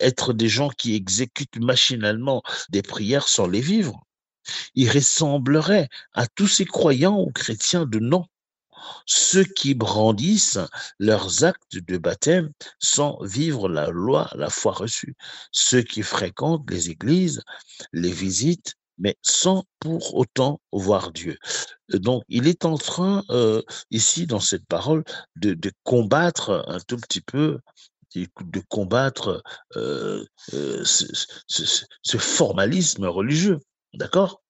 être 0.00 0.34
des 0.34 0.50
gens 0.50 0.68
qui 0.68 0.94
exécutent 0.94 1.56
machinalement 1.56 2.42
des 2.68 2.82
prières 2.82 3.26
sans 3.26 3.46
les 3.46 3.62
vivre, 3.62 4.04
il 4.74 4.90
ressemblerait 4.90 5.88
à 6.14 6.26
tous 6.26 6.48
ces 6.48 6.64
croyants 6.64 7.20
ou 7.20 7.30
chrétiens 7.30 7.86
de 7.86 7.98
nom, 7.98 8.26
ceux 9.06 9.44
qui 9.44 9.74
brandissent 9.74 10.58
leurs 10.98 11.44
actes 11.44 11.76
de 11.76 11.98
baptême 11.98 12.52
sans 12.78 13.18
vivre 13.22 13.68
la 13.68 13.88
loi, 13.88 14.30
la 14.34 14.50
foi 14.50 14.72
reçue, 14.72 15.16
ceux 15.52 15.82
qui 15.82 16.02
fréquentent 16.02 16.70
les 16.70 16.90
églises, 16.90 17.42
les 17.92 18.12
visites, 18.12 18.74
mais 18.98 19.16
sans 19.22 19.64
pour 19.80 20.16
autant 20.16 20.60
voir 20.72 21.12
Dieu. 21.12 21.38
Donc, 21.88 22.24
il 22.28 22.48
est 22.48 22.64
en 22.64 22.76
train, 22.76 23.24
euh, 23.30 23.62
ici, 23.90 24.26
dans 24.26 24.40
cette 24.40 24.66
parole, 24.66 25.04
de, 25.36 25.56
combattre 25.84 26.64
un 26.66 26.80
tout 26.80 26.96
petit 26.96 27.20
peu 27.20 27.60
de 28.14 28.60
combattre 28.68 29.42
euh, 29.76 30.24
euh, 30.54 30.82
ce, 30.84 32.16
formalisme 32.16 33.06
religieux. 33.06 33.60
D'accord? 33.94 34.42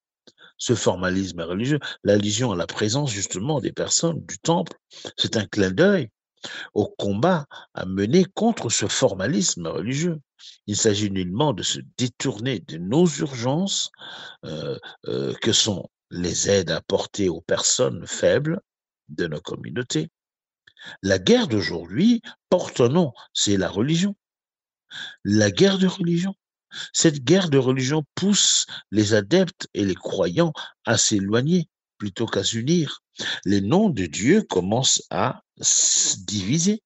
Ce 0.57 0.75
formalisme 0.75 1.41
religieux, 1.41 1.79
l'allusion 2.03 2.53
à 2.53 2.57
la 2.57 2.67
présence 2.67 3.11
justement 3.11 3.61
des 3.61 3.73
personnes 3.73 4.25
du 4.27 4.39
temple, 4.39 4.77
c'est 5.17 5.37
un 5.37 5.47
clin 5.47 5.71
d'œil 5.71 6.11
au 6.75 6.87
combat 6.99 7.47
à 7.75 7.87
mener 7.87 8.25
contre 8.25 8.71
ce 8.71 8.87
formalisme 8.87 9.67
religieux. 9.67 10.21
Il 10.67 10.77
s'agit 10.77 11.11
nullement 11.11 11.53
de 11.53 11.63
se 11.63 11.81
détourner 11.97 12.61
de 12.61 12.79
nos 12.79 13.07
urgences 13.07 13.91
euh, 14.45 14.79
euh, 15.07 15.35
que 15.43 15.53
sont 15.53 15.89
les 16.11 16.49
aides 16.49 16.71
apportées 16.71 17.29
aux 17.29 17.41
personnes 17.41 18.07
faibles 18.07 18.61
de 19.09 19.27
nos 19.27 19.41
communautés. 19.41 20.11
La 21.03 21.19
guerre 21.19 21.49
d'aujourd'hui 21.49 22.23
porte 22.51 22.81
un 22.81 22.89
nom, 22.89 23.13
c'est 23.33 23.57
la 23.57 23.69
religion. 23.69 24.15
La 25.25 25.51
guerre 25.51 25.79
de 25.79 25.87
religion. 25.87 26.35
Cette 26.93 27.25
guerre 27.25 27.51
de 27.51 27.59
religion 27.59 28.05
pousse 28.15 28.67
les 28.91 29.15
adeptes 29.15 29.69
et 29.75 29.85
les 29.85 29.95
croyants 29.95 30.53
à 30.85 30.99
s'éloigner 30.99 31.69
plutôt 31.99 32.27
qu'à 32.27 32.45
s'unir. 32.45 33.03
Les 33.45 33.61
noms 33.61 33.91
de 33.91 34.07
Dieu 34.07 34.43
commencent 34.43 35.03
à 35.11 35.43
se 35.61 36.19
diviser 36.25 36.83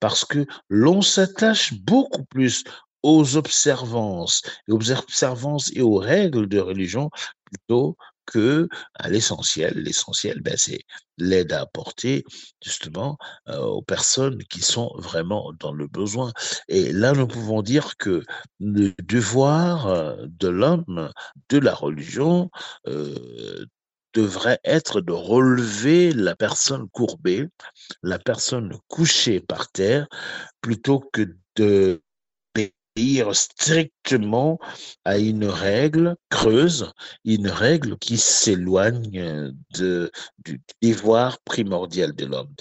parce 0.00 0.24
que 0.24 0.46
l'on 0.68 1.02
s'attache 1.02 1.74
beaucoup 1.74 2.24
plus 2.24 2.64
aux 3.02 3.36
observances, 3.36 4.42
aux 4.68 4.90
observances 4.90 5.70
et 5.74 5.82
aux 5.82 5.98
règles 5.98 6.48
de 6.48 6.58
religion 6.58 7.10
plutôt 7.44 7.96
que 8.28 8.68
à 8.94 9.08
l'essentiel. 9.08 9.72
L'essentiel, 9.76 10.40
ben, 10.42 10.54
c'est 10.56 10.80
l'aide 11.16 11.52
à 11.52 11.62
apporter 11.62 12.24
justement 12.62 13.16
euh, 13.48 13.58
aux 13.58 13.82
personnes 13.82 14.38
qui 14.44 14.60
sont 14.60 14.92
vraiment 14.96 15.52
dans 15.58 15.72
le 15.72 15.86
besoin. 15.86 16.32
Et 16.68 16.92
là, 16.92 17.12
nous 17.12 17.26
pouvons 17.26 17.62
dire 17.62 17.96
que 17.96 18.22
le 18.60 18.92
devoir 19.02 19.86
euh, 19.86 20.26
de 20.26 20.48
l'homme, 20.48 21.10
de 21.48 21.58
la 21.58 21.74
religion, 21.74 22.50
euh, 22.86 23.64
devrait 24.14 24.60
être 24.64 25.00
de 25.00 25.12
relever 25.12 26.12
la 26.12 26.34
personne 26.34 26.88
courbée, 26.88 27.46
la 28.02 28.18
personne 28.18 28.76
couchée 28.88 29.40
par 29.40 29.70
terre, 29.70 30.06
plutôt 30.60 31.00
que 31.12 31.36
de 31.56 32.02
strictement 33.32 34.58
à 35.04 35.18
une 35.18 35.46
règle 35.46 36.16
creuse, 36.30 36.92
une 37.24 37.48
règle 37.48 37.98
qui 37.98 38.18
s'éloigne 38.18 39.52
de, 39.74 40.10
du 40.44 40.60
devoir 40.82 41.38
primordial 41.44 42.14
de 42.14 42.26
l'homme. 42.26 42.54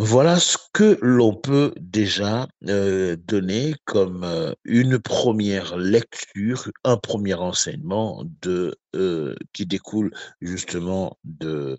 Voilà 0.00 0.38
ce 0.38 0.56
que 0.72 0.96
l'on 1.02 1.34
peut 1.34 1.74
déjà 1.80 2.46
euh, 2.68 3.16
donner 3.16 3.74
comme 3.84 4.22
euh, 4.22 4.52
une 4.62 5.00
première 5.00 5.76
lecture, 5.76 6.70
un 6.84 6.96
premier 6.96 7.34
enseignement 7.34 8.24
de, 8.42 8.76
euh, 8.94 9.34
qui 9.52 9.66
découle 9.66 10.14
justement 10.40 11.18
de, 11.24 11.76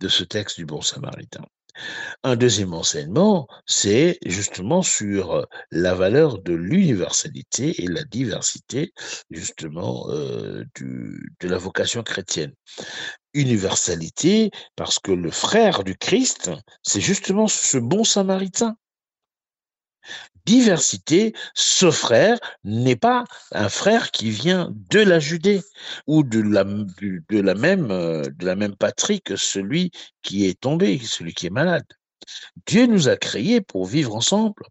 de 0.00 0.08
ce 0.08 0.24
texte 0.24 0.56
du 0.56 0.64
Bon 0.64 0.80
Samaritain. 0.80 1.44
Un 2.22 2.36
deuxième 2.36 2.72
enseignement, 2.72 3.48
c'est 3.66 4.18
justement 4.24 4.82
sur 4.82 5.46
la 5.70 5.94
valeur 5.94 6.38
de 6.42 6.54
l'universalité 6.54 7.82
et 7.82 7.86
la 7.86 8.04
diversité 8.04 8.92
justement 9.30 10.08
du, 10.74 11.32
de 11.40 11.48
la 11.48 11.58
vocation 11.58 12.02
chrétienne 12.02 12.52
universalité 13.36 14.50
parce 14.74 14.98
que 14.98 15.12
le 15.12 15.30
frère 15.30 15.84
du 15.84 15.96
Christ, 15.96 16.50
c'est 16.82 17.00
justement 17.00 17.46
ce 17.46 17.78
bon 17.78 18.02
samaritain. 18.02 18.76
Diversité, 20.46 21.34
ce 21.54 21.90
frère 21.90 22.38
n'est 22.62 22.96
pas 22.96 23.24
un 23.50 23.68
frère 23.68 24.12
qui 24.12 24.30
vient 24.30 24.72
de 24.90 25.00
la 25.00 25.18
Judée 25.18 25.60
ou 26.06 26.22
de 26.22 26.40
la, 26.40 26.64
même, 27.54 27.88
la 28.40 28.54
même 28.54 28.76
patrie 28.76 29.20
que 29.20 29.34
celui 29.34 29.90
qui 30.22 30.46
est 30.46 30.60
tombé, 30.60 31.00
celui 31.00 31.34
qui 31.34 31.48
est 31.48 31.50
malade. 31.50 31.86
Dieu 32.66 32.86
nous 32.86 33.08
a 33.08 33.16
créés 33.16 33.60
pour 33.60 33.86
vivre 33.86 34.14
ensemble, 34.14 34.62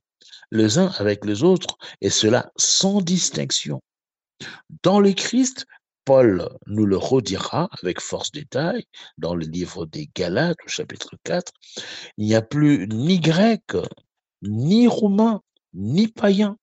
les 0.50 0.78
uns 0.78 0.94
avec 0.98 1.26
les 1.26 1.44
autres, 1.44 1.78
et 2.00 2.10
cela 2.10 2.52
sans 2.56 3.02
distinction. 3.02 3.82
Dans 4.82 5.02
le 5.02 5.12
Christ, 5.12 5.66
Paul 6.06 6.48
nous 6.68 6.86
le 6.86 6.98
redira 6.98 7.68
avec 7.82 8.00
force 8.00 8.32
détail 8.32 8.86
dans 9.18 9.36
le 9.36 9.46
livre 9.46 9.86
des 9.86 10.10
Galates 10.16 10.58
au 10.66 10.70
chapitre 10.70 11.18
4, 11.24 11.52
il 12.18 12.28
n'y 12.28 12.36
a 12.36 12.42
plus 12.42 12.88
ni 12.88 13.20
grec, 13.20 13.64
ni 14.42 14.88
roumain, 14.88 15.42
ni 15.76 16.08
païen. 16.08 16.58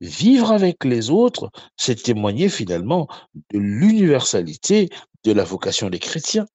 Vivre 0.00 0.52
avec 0.52 0.84
les 0.84 1.10
autres, 1.10 1.50
c'est 1.76 2.02
témoigner 2.02 2.48
finalement 2.48 3.06
de 3.50 3.58
l'universalité 3.58 4.88
de 5.24 5.32
la 5.32 5.44
vocation 5.44 5.90
des 5.90 5.98
chrétiens. 5.98 6.46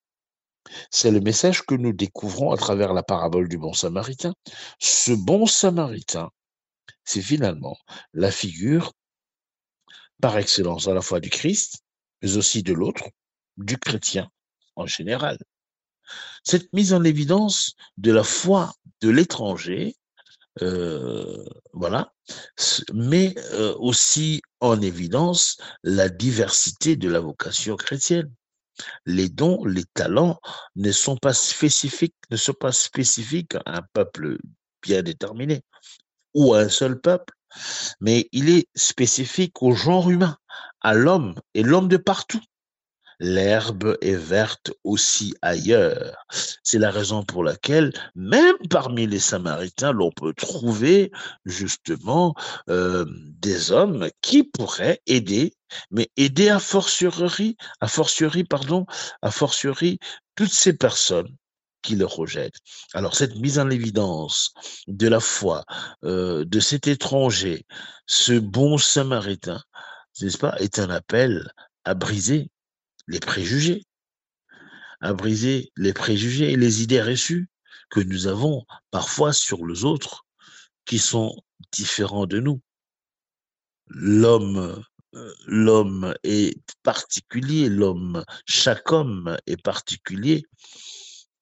C'est 0.89 1.11
le 1.11 1.19
message 1.19 1.61
que 1.61 1.75
nous 1.75 1.93
découvrons 1.93 2.51
à 2.51 2.57
travers 2.57 2.93
la 2.93 3.03
parabole 3.03 3.47
du 3.47 3.59
bon 3.59 3.73
samaritain. 3.73 4.33
Ce 4.79 5.11
bon 5.11 5.45
samaritain, 5.45 6.31
c'est 7.03 7.21
finalement 7.21 7.77
la 8.13 8.31
figure 8.31 8.93
par 10.21 10.37
excellence 10.37 10.87
à 10.87 10.93
la 10.95 11.01
fois 11.01 11.19
du 11.19 11.29
Christ, 11.29 11.83
mais 12.23 12.37
aussi 12.37 12.63
de 12.63 12.73
l'autre, 12.73 13.03
du 13.57 13.77
chrétien 13.77 14.29
en 14.75 14.87
général. 14.87 15.37
Cette 16.43 16.71
mise 16.73 16.93
en 16.93 17.03
évidence 17.03 17.75
de 17.97 18.11
la 18.11 18.23
foi 18.23 18.73
de 19.01 19.09
l'étranger, 19.09 19.95
voilà, 20.61 22.13
met 22.93 23.35
euh, 23.53 23.75
aussi 23.77 24.41
en 24.59 24.81
évidence 24.81 25.57
la 25.83 26.09
diversité 26.09 26.95
de 26.95 27.09
la 27.09 27.19
vocation 27.19 27.75
chrétienne. 27.75 28.31
Les 29.05 29.29
dons, 29.29 29.63
les 29.65 29.85
talents 29.93 30.39
ne 30.75 30.91
sont 30.91 31.17
pas 31.17 31.33
spécifiques, 31.33 32.15
ne 32.29 32.37
sont 32.37 32.53
pas 32.53 32.71
spécifiques 32.71 33.55
à 33.65 33.77
un 33.77 33.81
peuple 33.93 34.37
bien 34.81 35.01
déterminé 35.01 35.61
ou 36.33 36.53
à 36.53 36.59
un 36.59 36.69
seul 36.69 36.99
peuple, 36.99 37.33
mais 38.01 38.27
il 38.31 38.49
est 38.49 38.67
spécifique 38.75 39.61
au 39.61 39.73
genre 39.73 40.09
humain, 40.09 40.37
à 40.81 40.93
l'homme 40.93 41.35
et 41.53 41.63
l'homme 41.63 41.87
de 41.87 41.97
partout. 41.97 42.41
L'herbe 43.19 43.97
est 44.01 44.15
verte 44.15 44.71
aussi 44.83 45.35
ailleurs. 45.41 46.25
C'est 46.63 46.79
la 46.79 46.91
raison 46.91 47.23
pour 47.23 47.43
laquelle, 47.43 47.93
même 48.15 48.57
parmi 48.69 49.07
les 49.07 49.19
Samaritains, 49.19 49.93
l'on 49.93 50.11
peut 50.11 50.33
trouver 50.33 51.11
justement 51.45 52.35
euh, 52.69 53.05
des 53.39 53.71
hommes 53.71 54.09
qui 54.21 54.43
pourraient 54.43 55.01
aider, 55.07 55.53
mais 55.91 56.09
aider 56.17 56.49
à 56.49 56.59
fortiori, 56.59 57.57
à 57.79 57.87
fortiori, 57.87 58.43
pardon, 58.43 58.85
à 59.21 59.31
fortiori 59.31 59.99
toutes 60.35 60.53
ces 60.53 60.73
personnes 60.73 61.35
qui 61.81 61.95
le 61.95 62.05
rejettent. 62.05 62.59
Alors 62.93 63.15
cette 63.15 63.35
mise 63.35 63.59
en 63.59 63.69
évidence 63.69 64.53
de 64.87 65.07
la 65.07 65.19
foi 65.19 65.63
euh, 66.03 66.43
de 66.43 66.59
cet 66.59 66.87
étranger, 66.87 67.65
ce 68.07 68.33
bon 68.33 68.77
samaritain, 68.77 69.61
n'est-ce 70.19 70.37
pas, 70.37 70.55
est 70.59 70.79
un 70.79 70.89
appel 70.89 71.51
à 71.83 71.93
briser 71.93 72.49
les 73.07 73.19
préjugés, 73.19 73.83
à 75.01 75.13
briser 75.13 75.71
les 75.75 75.93
préjugés 75.93 76.51
et 76.51 76.57
les 76.57 76.81
idées 76.81 77.01
reçues 77.01 77.49
que 77.89 77.99
nous 77.99 78.27
avons 78.27 78.65
parfois 78.91 79.33
sur 79.33 79.65
les 79.65 79.83
autres 79.83 80.25
qui 80.85 80.99
sont 80.99 81.35
différents 81.71 82.25
de 82.25 82.39
nous. 82.39 82.61
L'homme 83.87 84.83
euh, 85.13 85.33
l'homme 85.45 86.13
est 86.23 86.59
particulier, 86.83 87.69
l'homme, 87.69 88.23
chaque 88.45 88.91
homme 88.91 89.37
est 89.45 89.61
particulier 89.61 90.45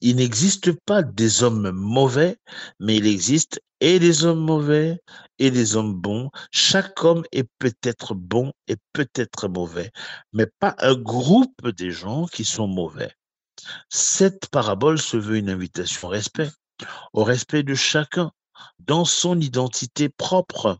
il 0.04 0.17
n'existe 0.17 0.73
pas 0.73 1.02
des 1.02 1.43
hommes 1.43 1.71
mauvais, 1.71 2.38
mais 2.82 2.97
il 2.97 3.08
existe 3.08 3.62
et 3.84 4.00
des 4.00 4.24
hommes 4.24 4.39
mauvais 4.39 4.98
et 5.39 5.52
des 5.52 5.76
hommes 5.76 5.93
bons. 5.93 6.32
Chaque 6.52 7.04
homme 7.04 7.24
est 7.34 7.50
peut-être 7.60 8.15
bon 8.15 8.54
et 8.69 8.78
peut-être 8.93 9.50
mauvais, 9.50 9.91
mais 10.32 10.48
pas 10.60 10.74
un 10.80 10.96
groupe 10.96 11.67
des 11.67 11.91
gens 11.91 12.26
qui 12.26 12.46
sont 12.46 12.65
mauvais. 12.65 13.12
Cette 13.89 14.48
parabole 14.48 15.00
se 15.00 15.17
veut 15.17 15.36
une 15.36 15.50
invitation 15.50 16.08
au 16.08 16.12
respect, 16.12 16.50
au 17.12 17.26
respect 17.26 17.63
de 17.63 17.76
chacun 17.76 18.32
dans 18.80 19.04
son 19.04 19.38
identité 19.41 20.08
propre, 20.08 20.78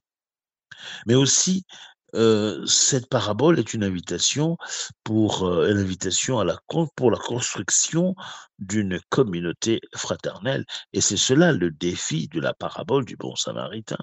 mais 1.06 1.16
aussi 1.16 1.66
euh, 2.16 2.66
cette 2.66 3.10
parabole 3.10 3.60
est 3.60 3.74
une 3.74 3.84
invitation 3.84 4.58
pour 5.04 5.44
euh, 5.44 5.72
une 5.72 5.78
invitation 5.78 6.42
la 6.44 6.60
pour 6.96 7.12
la 7.12 7.18
construction 7.18 8.16
d'une 8.60 9.00
communauté 9.10 9.82
fraternelle 9.96 10.66
et 10.94 11.02
c'est 11.02 11.18
cela 11.18 11.52
le 11.52 11.72
défi 11.72 12.28
de 12.28 12.40
la 12.40 12.54
parabole 12.54 13.06
du 13.06 13.16
bon 13.16 13.36
samaritain. 13.36 13.98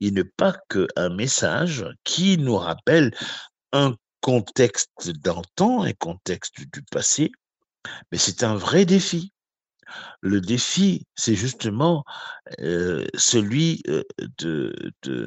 Il 0.00 0.14
n'est 0.14 0.24
pas 0.24 0.56
qu'un 0.68 1.10
message 1.10 1.86
qui 2.04 2.38
nous 2.38 2.56
rappelle 2.56 3.14
un 3.72 3.94
contexte 4.20 5.10
d'antan, 5.10 5.82
un 5.82 5.92
contexte 5.92 6.54
du 6.58 6.82
passé, 6.90 7.30
mais 8.10 8.18
c'est 8.18 8.42
un 8.42 8.56
vrai 8.56 8.86
défi. 8.86 9.33
Le 10.20 10.40
défi, 10.40 11.06
c'est 11.14 11.34
justement 11.34 12.04
celui 13.14 13.82
de, 14.38 14.74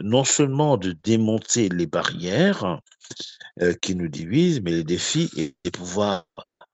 non 0.04 0.24
seulement 0.24 0.78
de 0.78 0.92
démonter 1.04 1.70
les 1.70 1.88
barrières 1.88 2.80
qui 3.82 3.96
nous 3.96 4.08
divisent, 4.08 4.62
mais 4.62 4.72
le 4.72 4.84
défi 4.84 5.30
est 5.38 5.56
de 5.64 5.70
pouvoir 5.70 6.26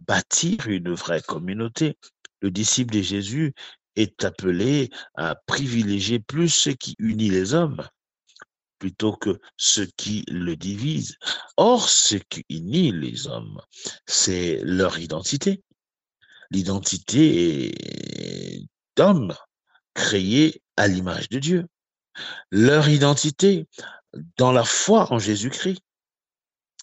bâtir 0.07 0.67
une 0.67 0.93
vraie 0.93 1.21
communauté. 1.21 1.97
Le 2.41 2.51
disciple 2.51 2.93
de 2.93 3.01
Jésus 3.01 3.53
est 3.95 4.23
appelé 4.25 4.89
à 5.15 5.35
privilégier 5.45 6.19
plus 6.19 6.49
ce 6.49 6.69
qui 6.71 6.95
unit 6.99 7.29
les 7.29 7.53
hommes 7.53 7.87
plutôt 8.79 9.13
que 9.13 9.39
ce 9.55 9.81
qui 9.81 10.25
le 10.27 10.57
divise. 10.57 11.15
Or, 11.55 11.87
ce 11.87 12.15
qui 12.15 12.43
unit 12.49 12.91
les 12.91 13.27
hommes, 13.27 13.61
c'est 14.07 14.59
leur 14.63 14.99
identité 14.99 15.61
l'identité 16.53 17.73
d'hommes 18.95 19.35
créés 19.93 20.61
à 20.77 20.87
l'image 20.87 21.27
de 21.29 21.39
Dieu, 21.39 21.65
leur 22.51 22.87
identité 22.89 23.67
dans 24.37 24.51
la 24.51 24.63
foi 24.63 25.11
en 25.11 25.19
Jésus-Christ. 25.19 25.81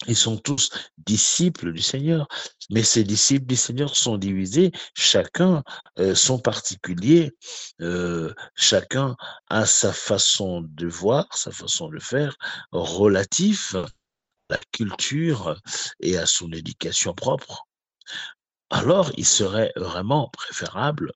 Ils 0.07 0.17
sont 0.17 0.39
tous 0.39 0.71
disciples 0.97 1.73
du 1.73 1.83
Seigneur, 1.83 2.27
mais 2.71 2.83
ces 2.83 3.05
disciples 3.05 3.47
du 3.47 3.57
Seigneur 3.57 3.95
sont 3.95 4.17
divisés, 4.17 4.73
chacun 4.95 5.63
euh, 5.99 6.15
son 6.15 6.39
particulier, 6.39 7.37
euh, 7.83 8.33
chacun 8.55 9.15
a 9.49 9.67
sa 9.67 9.93
façon 9.93 10.63
de 10.63 10.87
voir, 10.89 11.27
sa 11.37 11.51
façon 11.51 11.89
de 11.89 11.99
faire, 11.99 12.35
relatif 12.73 13.75
à 13.75 13.87
la 14.49 14.59
culture 14.73 15.61
et 16.01 16.17
à 16.17 16.25
son 16.25 16.51
éducation 16.51 17.13
propre 17.13 17.67
alors 18.71 19.11
il 19.17 19.27
serait 19.27 19.73
vraiment 19.77 20.29
préférable 20.33 21.13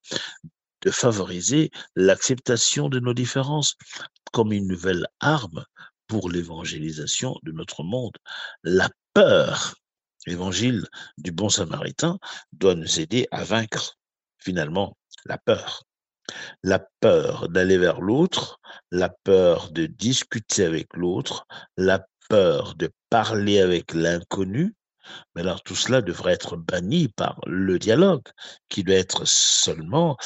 de 0.83 0.91
favoriser 0.91 1.71
l'acceptation 1.97 2.89
de 2.89 3.01
nos 3.01 3.15
différences 3.15 3.77
comme 4.33 4.53
une 4.53 4.67
nouvelle 4.67 5.07
arme 5.21 5.65
pour 6.07 6.31
l'évangélisation 6.31 7.39
de 7.45 7.53
notre 7.53 7.83
monde. 7.83 8.17
La 8.63 8.91
peur, 9.15 9.75
l'évangile 10.27 10.87
du 11.17 11.33
bon 11.33 11.49
samaritain, 11.49 12.19
doit 12.53 12.75
nous 12.75 13.01
aider 13.01 13.27
à 13.31 13.45
vaincre 13.45 13.97
finalement 14.39 14.97
la 15.25 15.39
peur. 15.39 15.85
La 16.63 16.81
peur 17.01 17.49
d'aller 17.49 17.79
vers 17.79 18.01
l'autre, 18.01 18.61
la 18.91 19.09
peur 19.09 19.71
de 19.71 19.87
discuter 19.87 20.65
avec 20.65 20.89
l'autre, 20.95 21.47
la 21.77 22.05
peur 22.29 22.75
de 22.75 22.91
parler 23.11 23.61
avec 23.61 23.95
l'inconnu, 23.95 24.75
mais 25.35 25.43
alors 25.43 25.63
tout 25.63 25.75
cela 25.75 26.03
devrait 26.03 26.33
être 26.33 26.57
banni 26.57 27.09
par 27.09 27.41
le 27.47 27.79
dialogue, 27.79 28.25
qui 28.69 28.85
doit 28.85 28.97
être 28.97 29.27
seulement 29.27 30.17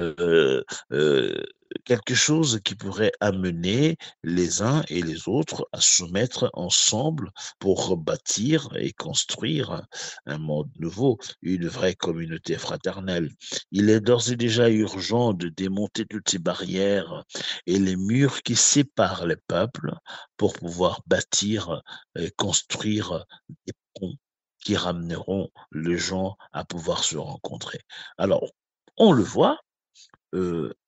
euh, 0.00 0.62
euh, 0.92 1.42
quelque 1.84 2.14
chose 2.14 2.60
qui 2.64 2.74
pourrait 2.74 3.12
amener 3.20 3.96
les 4.22 4.62
uns 4.62 4.82
et 4.88 5.02
les 5.02 5.28
autres 5.28 5.68
à 5.72 5.80
se 5.80 6.04
mettre 6.04 6.50
ensemble 6.52 7.30
pour 7.58 7.96
bâtir 7.96 8.68
et 8.76 8.92
construire 8.92 9.86
un 10.26 10.38
monde 10.38 10.70
nouveau, 10.78 11.18
une 11.42 11.66
vraie 11.66 11.94
communauté 11.94 12.56
fraternelle. 12.58 13.30
Il 13.72 13.90
est 13.90 14.00
d'ores 14.00 14.30
et 14.30 14.36
déjà 14.36 14.68
urgent 14.68 15.32
de 15.32 15.48
démonter 15.48 16.04
toutes 16.06 16.28
ces 16.28 16.38
barrières 16.38 17.24
et 17.66 17.78
les 17.78 17.96
murs 17.96 18.42
qui 18.42 18.56
séparent 18.56 19.26
les 19.26 19.36
peuples 19.48 19.94
pour 20.36 20.52
pouvoir 20.54 21.02
bâtir 21.06 21.82
et 22.18 22.30
construire 22.30 23.24
des 23.66 23.72
ponts 23.94 24.16
qui 24.60 24.76
ramèneront 24.76 25.48
les 25.72 25.96
gens 25.96 26.36
à 26.52 26.64
pouvoir 26.64 27.04
se 27.04 27.16
rencontrer. 27.16 27.80
Alors, 28.18 28.50
on 28.96 29.12
le 29.12 29.22
voit, 29.22 29.58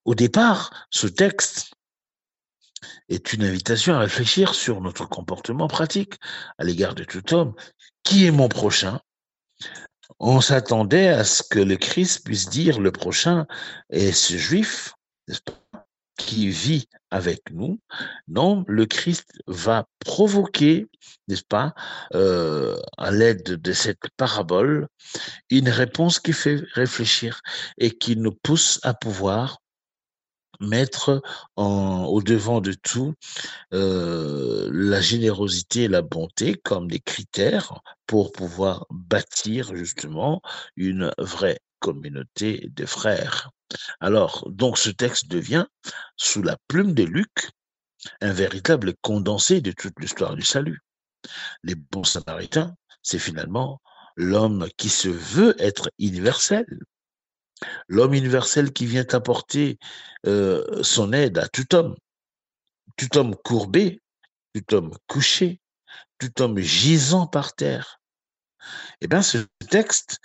au 0.04 0.14
départ, 0.14 0.86
ce 0.90 1.06
texte 1.06 1.72
est 3.08 3.32
une 3.32 3.44
invitation 3.44 3.94
à 3.94 4.00
réfléchir 4.00 4.54
sur 4.54 4.80
notre 4.80 5.06
comportement 5.06 5.68
pratique 5.68 6.14
à 6.58 6.64
l'égard 6.64 6.94
de 6.94 7.04
tout 7.04 7.34
homme. 7.34 7.54
Qui 8.02 8.26
est 8.26 8.30
mon 8.30 8.48
prochain 8.48 9.00
On 10.18 10.40
s'attendait 10.40 11.08
à 11.08 11.24
ce 11.24 11.42
que 11.42 11.58
le 11.58 11.76
Christ 11.76 12.24
puisse 12.24 12.48
dire 12.48 12.80
le 12.80 12.92
prochain 12.92 13.46
est 13.90 14.12
ce 14.12 14.36
juif, 14.36 14.94
qui 16.18 16.50
vit 16.50 16.88
avec 17.10 17.50
nous. 17.52 17.80
Non, 18.26 18.64
le 18.68 18.84
Christ 18.84 19.30
va 19.46 19.86
provoquer, 20.00 20.86
n'est-ce 21.28 21.44
pas, 21.44 21.74
euh, 22.14 22.76
à 22.98 23.10
l'aide 23.10 23.44
de 23.44 23.72
cette 23.72 24.10
parabole, 24.18 24.88
une 25.48 25.70
réponse 25.70 26.18
qui 26.18 26.34
fait 26.34 26.60
réfléchir 26.74 27.40
et 27.78 27.96
qui 27.96 28.16
nous 28.16 28.32
pousse 28.32 28.80
à 28.82 28.92
pouvoir 28.92 29.58
mettre 30.60 31.22
au 31.56 32.20
devant 32.20 32.60
de 32.60 32.72
tout 32.72 33.14
euh, 33.72 34.68
la 34.72 35.00
générosité 35.00 35.84
et 35.84 35.88
la 35.88 36.02
bonté 36.02 36.54
comme 36.64 36.90
des 36.90 36.98
critères 36.98 37.80
pour 38.06 38.32
pouvoir 38.32 38.86
bâtir 38.90 39.76
justement 39.76 40.42
une 40.76 41.12
vraie 41.18 41.60
communauté 41.78 42.68
de 42.74 42.86
frères. 42.86 43.50
Alors, 44.00 44.48
donc 44.50 44.78
ce 44.78 44.90
texte 44.90 45.28
devient, 45.28 45.66
sous 46.16 46.42
la 46.42 46.56
plume 46.68 46.94
de 46.94 47.04
Luc, 47.04 47.50
un 48.20 48.32
véritable 48.32 48.94
condensé 49.02 49.60
de 49.60 49.72
toute 49.72 49.98
l'histoire 50.00 50.34
du 50.34 50.42
salut. 50.42 50.80
Les 51.62 51.74
bons 51.74 52.04
samaritains, 52.04 52.74
c'est 53.02 53.18
finalement 53.18 53.80
l'homme 54.16 54.68
qui 54.76 54.88
se 54.88 55.08
veut 55.08 55.54
être 55.58 55.90
universel, 55.98 56.66
l'homme 57.88 58.14
universel 58.14 58.72
qui 58.72 58.86
vient 58.86 59.06
apporter 59.12 59.78
euh, 60.26 60.82
son 60.82 61.12
aide 61.12 61.38
à 61.38 61.48
tout 61.48 61.74
homme, 61.74 61.96
tout 62.96 63.16
homme 63.16 63.36
courbé, 63.36 64.00
tout 64.54 64.74
homme 64.74 64.92
couché, 65.06 65.60
tout 66.18 66.42
homme 66.42 66.58
gisant 66.58 67.26
par 67.26 67.54
terre. 67.54 68.00
Eh 69.00 69.08
bien, 69.08 69.22
ce 69.22 69.38
texte 69.70 70.18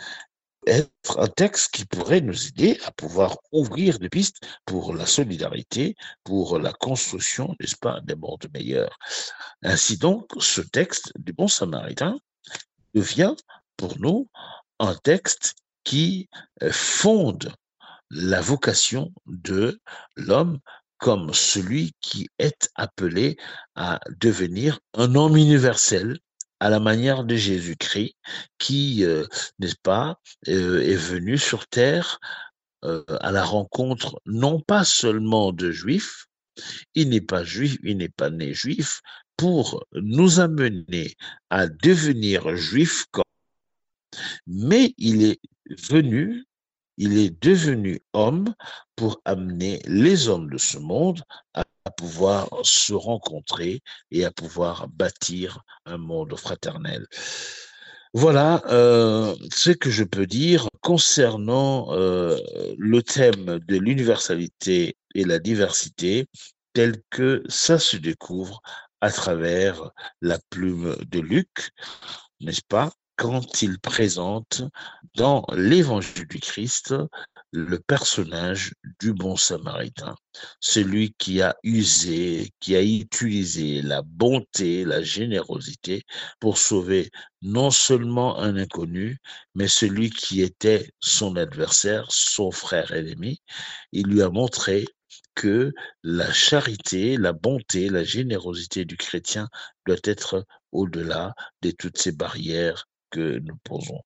être 0.68 1.20
un 1.20 1.28
texte 1.28 1.74
qui 1.74 1.86
pourrait 1.86 2.22
nous 2.22 2.48
aider 2.48 2.80
à 2.86 2.92
pouvoir 2.92 3.38
ouvrir 3.52 4.00
des 4.00 4.10
pistes 4.10 4.42
pour 4.66 4.94
la 4.94 5.06
solidarité, 5.06 5.96
pour 6.24 6.60
la 6.60 6.74
construction, 6.74 7.56
n'est-ce 7.60 7.76
pas, 7.76 8.00
des 8.02 8.16
mondes 8.16 8.48
meilleurs. 8.54 8.98
Ainsi 9.62 9.98
donc, 9.98 10.32
ce 10.40 10.62
texte 10.62 11.12
du 11.18 11.34
Bon 11.34 11.48
Samaritain 11.48 12.18
devient 12.94 13.36
pour 13.78 14.00
nous 14.00 14.30
un 14.80 14.96
texte 14.96 15.56
qui 15.84 16.30
euh, 16.62 16.72
fonde 16.72 17.54
la 18.10 18.42
vocation 18.42 19.12
de 19.26 19.80
l'homme 20.16 20.60
comme 20.98 21.34
celui 21.34 21.94
qui 22.00 22.30
est 22.40 22.70
appelé 22.76 23.36
à 23.76 24.00
devenir 24.20 24.80
un 24.94 25.16
homme 25.16 25.36
universel 25.36 26.20
à 26.64 26.70
la 26.70 26.80
manière 26.80 27.26
de 27.26 27.36
Jésus-Christ, 27.36 28.16
qui, 28.58 29.04
euh, 29.04 29.26
n'est-ce 29.60 29.76
pas, 29.76 30.22
euh, 30.48 30.80
est 30.82 30.96
venu 30.96 31.38
sur 31.38 31.68
terre 31.68 32.22
euh, 32.86 33.04
à 33.20 33.34
la 33.34 33.44
rencontre 33.44 34.22
non 34.26 34.62
pas 34.62 34.86
seulement 34.86 35.52
de 35.52 35.72
juifs, 35.72 36.28
il 36.96 37.10
n'est 37.10 37.20
pas 37.20 37.44
juif, 37.44 37.78
il 37.84 37.98
n'est 37.98 38.08
pas 38.08 38.30
né 38.30 38.54
juif, 38.54 39.02
pour 39.36 39.84
nous 39.92 40.40
amener 40.40 41.18
à 41.50 41.68
devenir 41.68 42.56
juifs, 42.56 43.08
mais 44.48 44.94
il 44.98 45.22
est 45.26 45.42
venu 45.92 46.46
il 46.98 47.18
est 47.18 47.44
devenu 47.44 48.00
homme 48.14 48.54
pour 48.96 49.20
amener 49.26 49.82
les 49.86 50.30
hommes 50.30 50.50
de 50.50 50.60
ce 50.60 50.78
monde 50.78 51.24
à, 51.56 51.64
pouvoir 51.92 52.50
se 52.64 52.94
rencontrer 52.94 53.82
et 54.12 54.26
à 54.26 54.32
pouvoir 54.32 54.88
bâtir 54.90 55.64
un 55.86 55.98
monde 55.98 56.36
fraternel. 56.38 57.06
Voilà 58.14 58.62
euh, 58.68 59.36
ce 59.52 59.72
que 59.72 59.90
je 59.90 60.04
peux 60.04 60.28
dire 60.28 60.68
concernant 60.82 61.94
euh, 61.94 62.38
le 62.78 63.02
thème 63.02 63.60
de 63.68 63.78
l'universalité 63.78 64.96
et 65.16 65.24
la 65.24 65.40
diversité 65.40 66.28
tel 66.74 67.02
que 67.10 67.44
ça 67.50 67.80
se 67.80 67.98
découvre 67.98 68.62
à 69.02 69.12
travers 69.12 69.92
la 70.22 70.38
plume 70.50 70.96
de 71.10 71.20
Luc, 71.20 71.72
n'est-ce 72.40 72.62
pas 72.68 72.92
quand 73.16 73.62
il 73.62 73.80
présente 73.80 74.64
dans 75.16 75.46
l'évangile 75.54 76.28
du 76.28 76.40
Christ 76.40 76.94
le 77.54 77.78
personnage 77.78 78.74
du 79.00 79.14
bon 79.14 79.38
samaritain, 79.38 80.16
celui 80.60 81.14
qui 81.20 81.44
a 81.44 81.56
usé, 81.62 82.52
qui 82.60 82.76
a 82.76 82.82
utilisé 82.82 83.84
la 83.84 84.02
bonté, 84.02 84.84
la 84.86 85.04
générosité 85.04 86.02
pour 86.40 86.58
sauver 86.58 87.12
non 87.44 87.70
seulement 87.70 88.40
un 88.40 88.58
inconnu, 88.58 89.20
mais 89.54 89.68
celui 89.68 90.10
qui 90.10 90.42
était 90.42 90.90
son 91.00 91.36
adversaire, 91.36 92.08
son 92.10 92.50
frère 92.50 92.92
ennemi. 92.92 93.40
Il 93.92 94.08
lui 94.08 94.24
a 94.24 94.30
montré 94.30 94.86
que 95.36 95.74
la 96.02 96.34
charité, 96.34 97.18
la 97.18 97.34
bonté, 97.34 97.88
la 97.90 98.04
générosité 98.04 98.84
du 98.84 98.98
chrétien 98.98 99.48
doit 99.86 99.98
être 100.06 100.44
au-delà 100.72 101.36
de 101.62 101.70
toutes 101.70 102.00
ces 102.00 102.12
barrières 102.14 102.88
que 103.12 103.38
nous 103.38 103.58
posons. 103.64 104.02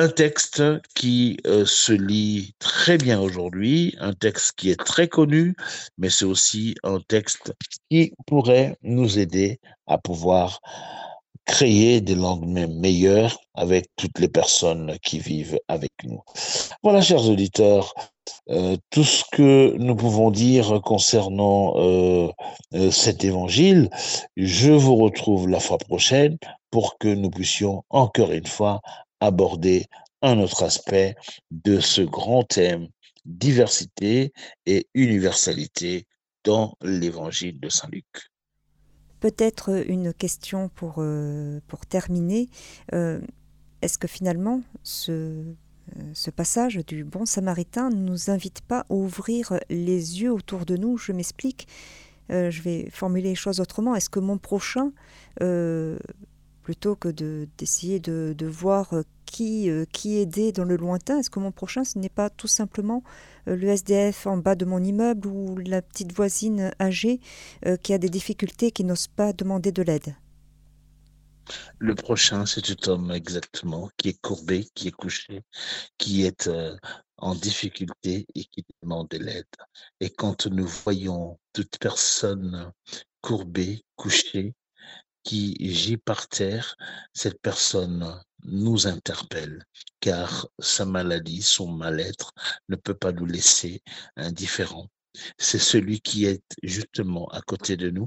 Un 0.00 0.08
texte 0.08 0.62
qui 0.94 1.36
euh, 1.46 1.66
se 1.66 1.92
lit 1.92 2.54
très 2.58 2.96
bien 2.96 3.20
aujourd'hui, 3.20 3.94
un 4.00 4.14
texte 4.14 4.52
qui 4.56 4.70
est 4.70 4.82
très 4.82 5.08
connu, 5.08 5.54
mais 5.98 6.08
c'est 6.08 6.24
aussi 6.24 6.74
un 6.82 7.00
texte 7.06 7.52
qui 7.90 8.14
pourrait 8.26 8.78
nous 8.82 9.18
aider 9.18 9.60
à 9.86 9.98
pouvoir 9.98 10.62
créer 11.44 12.00
des 12.00 12.14
lendemains 12.14 12.66
meilleurs 12.66 13.36
avec 13.52 13.88
toutes 13.96 14.18
les 14.20 14.28
personnes 14.28 14.96
qui 15.02 15.18
vivent 15.18 15.58
avec 15.68 15.92
nous. 16.04 16.22
Voilà, 16.82 17.02
chers 17.02 17.28
auditeurs, 17.28 17.92
euh, 18.48 18.78
tout 18.88 19.04
ce 19.04 19.22
que 19.30 19.76
nous 19.76 19.96
pouvons 19.96 20.30
dire 20.30 20.80
concernant 20.82 21.74
euh, 21.76 22.30
cet 22.90 23.22
évangile. 23.22 23.90
Je 24.38 24.72
vous 24.72 24.96
retrouve 24.96 25.46
la 25.46 25.60
fois 25.60 25.76
prochaine 25.76 26.38
pour 26.70 26.96
que 26.96 27.08
nous 27.08 27.28
puissions 27.28 27.84
encore 27.90 28.32
une 28.32 28.46
fois 28.46 28.80
aborder 29.20 29.86
un 30.22 30.38
autre 30.38 30.62
aspect 30.62 31.14
de 31.50 31.80
ce 31.80 32.02
grand 32.02 32.44
thème 32.44 32.88
diversité 33.24 34.32
et 34.66 34.86
universalité 34.94 36.06
dans 36.44 36.74
l'évangile 36.82 37.60
de 37.60 37.68
Saint 37.68 37.88
Luc. 37.92 38.06
Peut-être 39.20 39.84
une 39.88 40.14
question 40.14 40.70
pour, 40.70 41.04
pour 41.66 41.86
terminer. 41.86 42.48
Est-ce 42.90 43.98
que 43.98 44.08
finalement 44.08 44.62
ce 44.82 45.44
ce 46.14 46.30
passage 46.30 46.76
du 46.86 47.04
bon 47.04 47.26
samaritain 47.26 47.90
ne 47.90 47.96
nous 47.96 48.30
invite 48.30 48.60
pas 48.62 48.80
à 48.80 48.92
ouvrir 48.92 49.58
les 49.68 50.22
yeux 50.22 50.32
autour 50.32 50.66
de 50.66 50.76
nous? 50.76 50.96
Je 50.96 51.12
m'explique, 51.12 51.66
euh, 52.30 52.50
je 52.50 52.62
vais 52.62 52.88
formuler 52.90 53.30
les 53.30 53.34
choses 53.34 53.60
autrement. 53.60 53.94
Est-ce 53.94 54.10
que 54.10 54.20
mon 54.20 54.38
prochain, 54.38 54.92
euh, 55.42 55.98
plutôt 56.70 56.94
que 56.94 57.08
d'essayer 57.58 57.98
de, 57.98 58.46
voir 58.46 58.94
qui, 59.26 59.68
euh, 59.68 59.84
qui 59.92 60.18
aider 60.18 60.52
dans 60.52 60.62
le 60.62 60.76
lointain, 60.76 61.18
est-ce 61.18 61.28
que 61.28 61.40
mon 61.40 61.50
prochain, 61.50 61.82
ce 61.82 61.98
n'est 61.98 62.08
pas 62.08 62.30
tout 62.30 62.46
simplement 62.46 63.02
le 63.46 63.66
SDF 63.66 64.28
en 64.28 64.36
bas 64.36 64.54
de 64.54 64.64
mon 64.64 64.80
immeuble 64.80 65.26
ou 65.26 65.56
la 65.58 65.82
petite 65.82 66.12
voisine 66.12 66.70
âgée 66.80 67.18
qui 67.82 67.92
a 67.92 67.98
des 67.98 68.08
difficultés, 68.08 68.70
qui 68.70 68.84
n'ose 68.84 69.08
pas 69.08 69.32
demander 69.32 69.72
de 69.72 69.82
l'aide? 69.82 70.14
Le 71.78 71.94
prochain, 71.96 72.46
c'est 72.46 72.64
cet 72.64 72.86
homme 72.86 73.10
exactement 73.10 73.90
qui 73.96 74.10
est 74.10 74.20
courbé, 74.20 74.68
qui 74.74 74.86
est 74.88 74.92
couché, 74.92 75.42
qui 75.98 76.24
est 76.24 76.46
euh, 76.46 76.76
en 77.16 77.34
difficulté 77.34 78.26
et 78.34 78.44
qui 78.44 78.64
demande 78.82 79.08
de 79.08 79.18
l'aide. 79.18 79.46
Et 80.00 80.10
quand 80.10 80.46
nous 80.46 80.66
voyons 80.66 81.38
toute 81.52 81.78
personne 81.78 82.72
courbée, 83.20 83.84
couchée, 83.96 84.54
qui 85.22 85.56
gît 85.60 85.96
par 85.96 86.28
terre, 86.28 86.76
cette 87.12 87.40
personne 87.40 88.20
nous 88.44 88.86
interpelle, 88.86 89.64
car 90.00 90.48
sa 90.58 90.84
maladie, 90.84 91.42
son 91.42 91.70
mal-être 91.70 92.32
ne 92.68 92.76
peut 92.76 92.94
pas 92.94 93.12
nous 93.12 93.26
laisser 93.26 93.82
indifférents. 94.16 94.88
C'est 95.38 95.58
celui 95.58 96.00
qui 96.00 96.24
est 96.24 96.44
justement 96.62 97.26
à 97.28 97.40
côté 97.42 97.76
de 97.76 97.90
nous. 97.90 98.06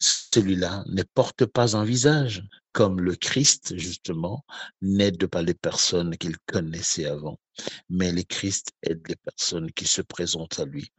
Celui-là 0.00 0.84
ne 0.88 1.02
porte 1.02 1.46
pas 1.46 1.76
un 1.76 1.84
visage, 1.84 2.42
comme 2.72 3.00
le 3.00 3.14
Christ, 3.14 3.76
justement, 3.76 4.44
n'aide 4.82 5.26
pas 5.28 5.42
les 5.42 5.54
personnes 5.54 6.16
qu'il 6.16 6.36
connaissait 6.46 7.06
avant, 7.06 7.38
mais 7.88 8.12
le 8.12 8.22
Christ 8.22 8.72
aide 8.82 9.06
les 9.08 9.16
personnes 9.16 9.70
qui 9.72 9.86
se 9.86 10.02
présentent 10.02 10.58
à 10.58 10.64
lui 10.64 10.92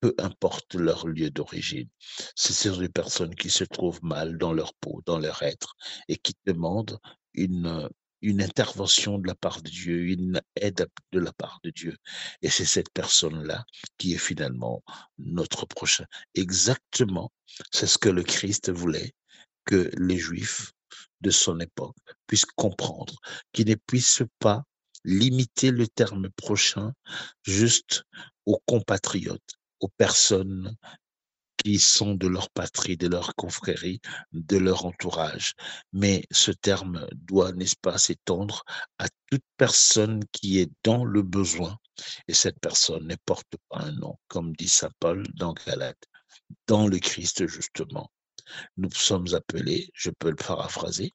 peu 0.00 0.14
importe 0.18 0.74
leur 0.74 1.06
lieu 1.06 1.30
d'origine. 1.30 1.88
Ce 2.34 2.52
sont 2.52 2.78
des 2.78 2.88
personnes 2.88 3.34
qui 3.34 3.50
se 3.50 3.64
trouvent 3.64 4.02
mal 4.02 4.38
dans 4.38 4.52
leur 4.52 4.74
peau, 4.74 5.02
dans 5.06 5.18
leur 5.18 5.42
être, 5.42 5.76
et 6.08 6.16
qui 6.16 6.34
demandent 6.46 6.98
une, 7.34 7.88
une 8.22 8.42
intervention 8.42 9.18
de 9.18 9.26
la 9.26 9.34
part 9.34 9.62
de 9.62 9.70
Dieu, 9.70 10.06
une 10.08 10.40
aide 10.56 10.88
de 11.12 11.18
la 11.18 11.32
part 11.32 11.60
de 11.62 11.70
Dieu. 11.70 11.96
Et 12.42 12.50
c'est 12.50 12.64
cette 12.64 12.90
personne-là 12.92 13.64
qui 13.96 14.14
est 14.14 14.18
finalement 14.18 14.82
notre 15.18 15.66
prochain. 15.66 16.04
Exactement, 16.34 17.32
c'est 17.72 17.86
ce 17.86 17.98
que 17.98 18.08
le 18.08 18.22
Christ 18.22 18.70
voulait 18.70 19.12
que 19.64 19.90
les 19.98 20.18
Juifs 20.18 20.72
de 21.20 21.30
son 21.30 21.60
époque 21.60 21.96
puissent 22.26 22.44
comprendre, 22.44 23.14
qu'ils 23.52 23.68
ne 23.68 23.74
puissent 23.74 24.22
pas 24.38 24.64
limiter 25.04 25.70
le 25.70 25.86
terme 25.86 26.28
prochain 26.30 26.92
juste 27.42 28.04
aux 28.46 28.60
compatriotes, 28.66 29.57
aux 29.80 29.88
personnes 29.88 30.76
qui 31.58 31.78
sont 31.78 32.14
de 32.14 32.28
leur 32.28 32.50
patrie, 32.50 32.96
de 32.96 33.08
leur 33.08 33.34
confrérie, 33.34 34.00
de 34.32 34.56
leur 34.56 34.86
entourage. 34.86 35.54
Mais 35.92 36.24
ce 36.30 36.52
terme 36.52 37.06
doit, 37.14 37.52
n'est-ce 37.52 37.76
pas, 37.76 37.98
s'étendre 37.98 38.64
à 38.98 39.08
toute 39.30 39.44
personne 39.56 40.22
qui 40.32 40.60
est 40.60 40.70
dans 40.84 41.04
le 41.04 41.22
besoin. 41.22 41.76
Et 42.28 42.34
cette 42.34 42.60
personne 42.60 43.08
ne 43.08 43.16
porte 43.26 43.56
pas 43.68 43.80
un 43.80 43.92
nom, 43.92 44.16
comme 44.28 44.54
dit 44.54 44.68
Saint 44.68 44.92
Paul 45.00 45.26
dans 45.34 45.52
Galate, 45.52 46.04
dans 46.68 46.86
le 46.86 46.98
Christ 46.98 47.46
justement. 47.46 48.10
Nous 48.76 48.90
sommes 48.92 49.34
appelés, 49.34 49.90
je 49.92 50.10
peux 50.10 50.30
le 50.30 50.36
paraphraser, 50.36 51.12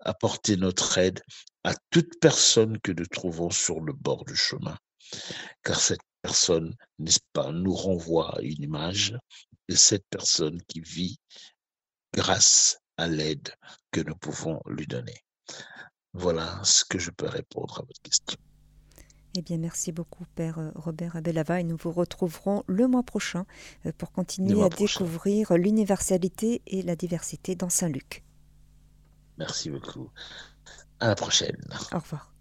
à 0.00 0.14
porter 0.14 0.56
notre 0.56 0.96
aide 0.96 1.20
à 1.64 1.74
toute 1.90 2.18
personne 2.20 2.78
que 2.78 2.92
nous 2.92 3.06
trouvons 3.06 3.50
sur 3.50 3.80
le 3.80 3.92
bord 3.92 4.24
du 4.24 4.36
chemin. 4.36 4.78
Car 5.62 5.80
cette 5.80 6.00
personne, 6.22 6.74
n'est-ce 6.98 7.20
pas, 7.32 7.52
nous 7.52 7.74
renvoie 7.74 8.38
à 8.38 8.40
une 8.42 8.62
image 8.62 9.16
de 9.68 9.74
cette 9.74 10.06
personne 10.10 10.60
qui 10.68 10.80
vit 10.80 11.18
grâce 12.12 12.78
à 12.96 13.08
l'aide 13.08 13.50
que 13.90 14.00
nous 14.00 14.14
pouvons 14.16 14.60
lui 14.66 14.86
donner. 14.86 15.24
Voilà 16.12 16.60
ce 16.62 16.84
que 16.84 16.98
je 16.98 17.10
peux 17.10 17.26
répondre 17.28 17.80
à 17.80 17.82
votre 17.82 18.00
question. 18.02 18.38
Eh 19.36 19.42
bien, 19.42 19.58
merci 19.58 19.90
beaucoup, 19.90 20.24
Père 20.36 20.60
euh, 20.60 20.70
Robert 20.76 21.16
Abelava, 21.16 21.58
et 21.58 21.64
nous 21.64 21.76
vous 21.76 21.90
retrouverons 21.90 22.62
le 22.68 22.86
mois 22.86 23.02
prochain 23.02 23.46
euh, 23.84 23.90
pour 23.98 24.12
continuer 24.12 24.62
à 24.62 24.68
découvrir 24.68 25.54
l'universalité 25.54 26.62
et 26.68 26.82
la 26.82 26.94
diversité 26.94 27.56
dans 27.56 27.68
Saint-Luc. 27.68 28.22
Merci 29.36 29.70
beaucoup. 29.70 30.08
À 31.00 31.08
la 31.08 31.16
prochaine. 31.16 31.60
Au 31.92 31.98
revoir. 31.98 32.33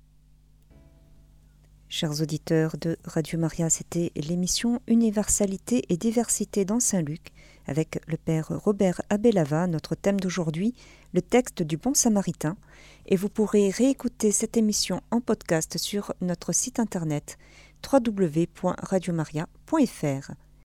Chers 1.96 2.24
auditeurs 2.24 2.76
de 2.82 2.98
Radio 3.06 3.38
Maria, 3.38 3.70
c'était 3.70 4.12
l'émission 4.16 4.82
Universalité 4.88 5.84
et 5.90 5.96
diversité 5.96 6.66
dans 6.66 6.80
Saint-Luc 6.80 7.28
avec 7.68 8.02
le 8.08 8.18
Père 8.18 8.48
Robert 8.48 9.04
Abelava, 9.12 9.68
notre 9.68 9.94
thème 9.94 10.20
d'aujourd'hui, 10.20 10.74
le 11.14 11.22
texte 11.22 11.62
du 11.62 11.78
Bon 11.78 11.94
Samaritain. 11.94 12.58
Et 13.06 13.16
vous 13.16 13.30
pourrez 13.30 13.70
réécouter 13.70 14.32
cette 14.32 14.58
émission 14.58 15.02
en 15.12 15.22
podcast 15.22 15.78
sur 15.78 16.16
notre 16.20 16.52
site 16.52 16.80
internet 16.80 17.38
www.radiomaria.fr. 17.94 20.32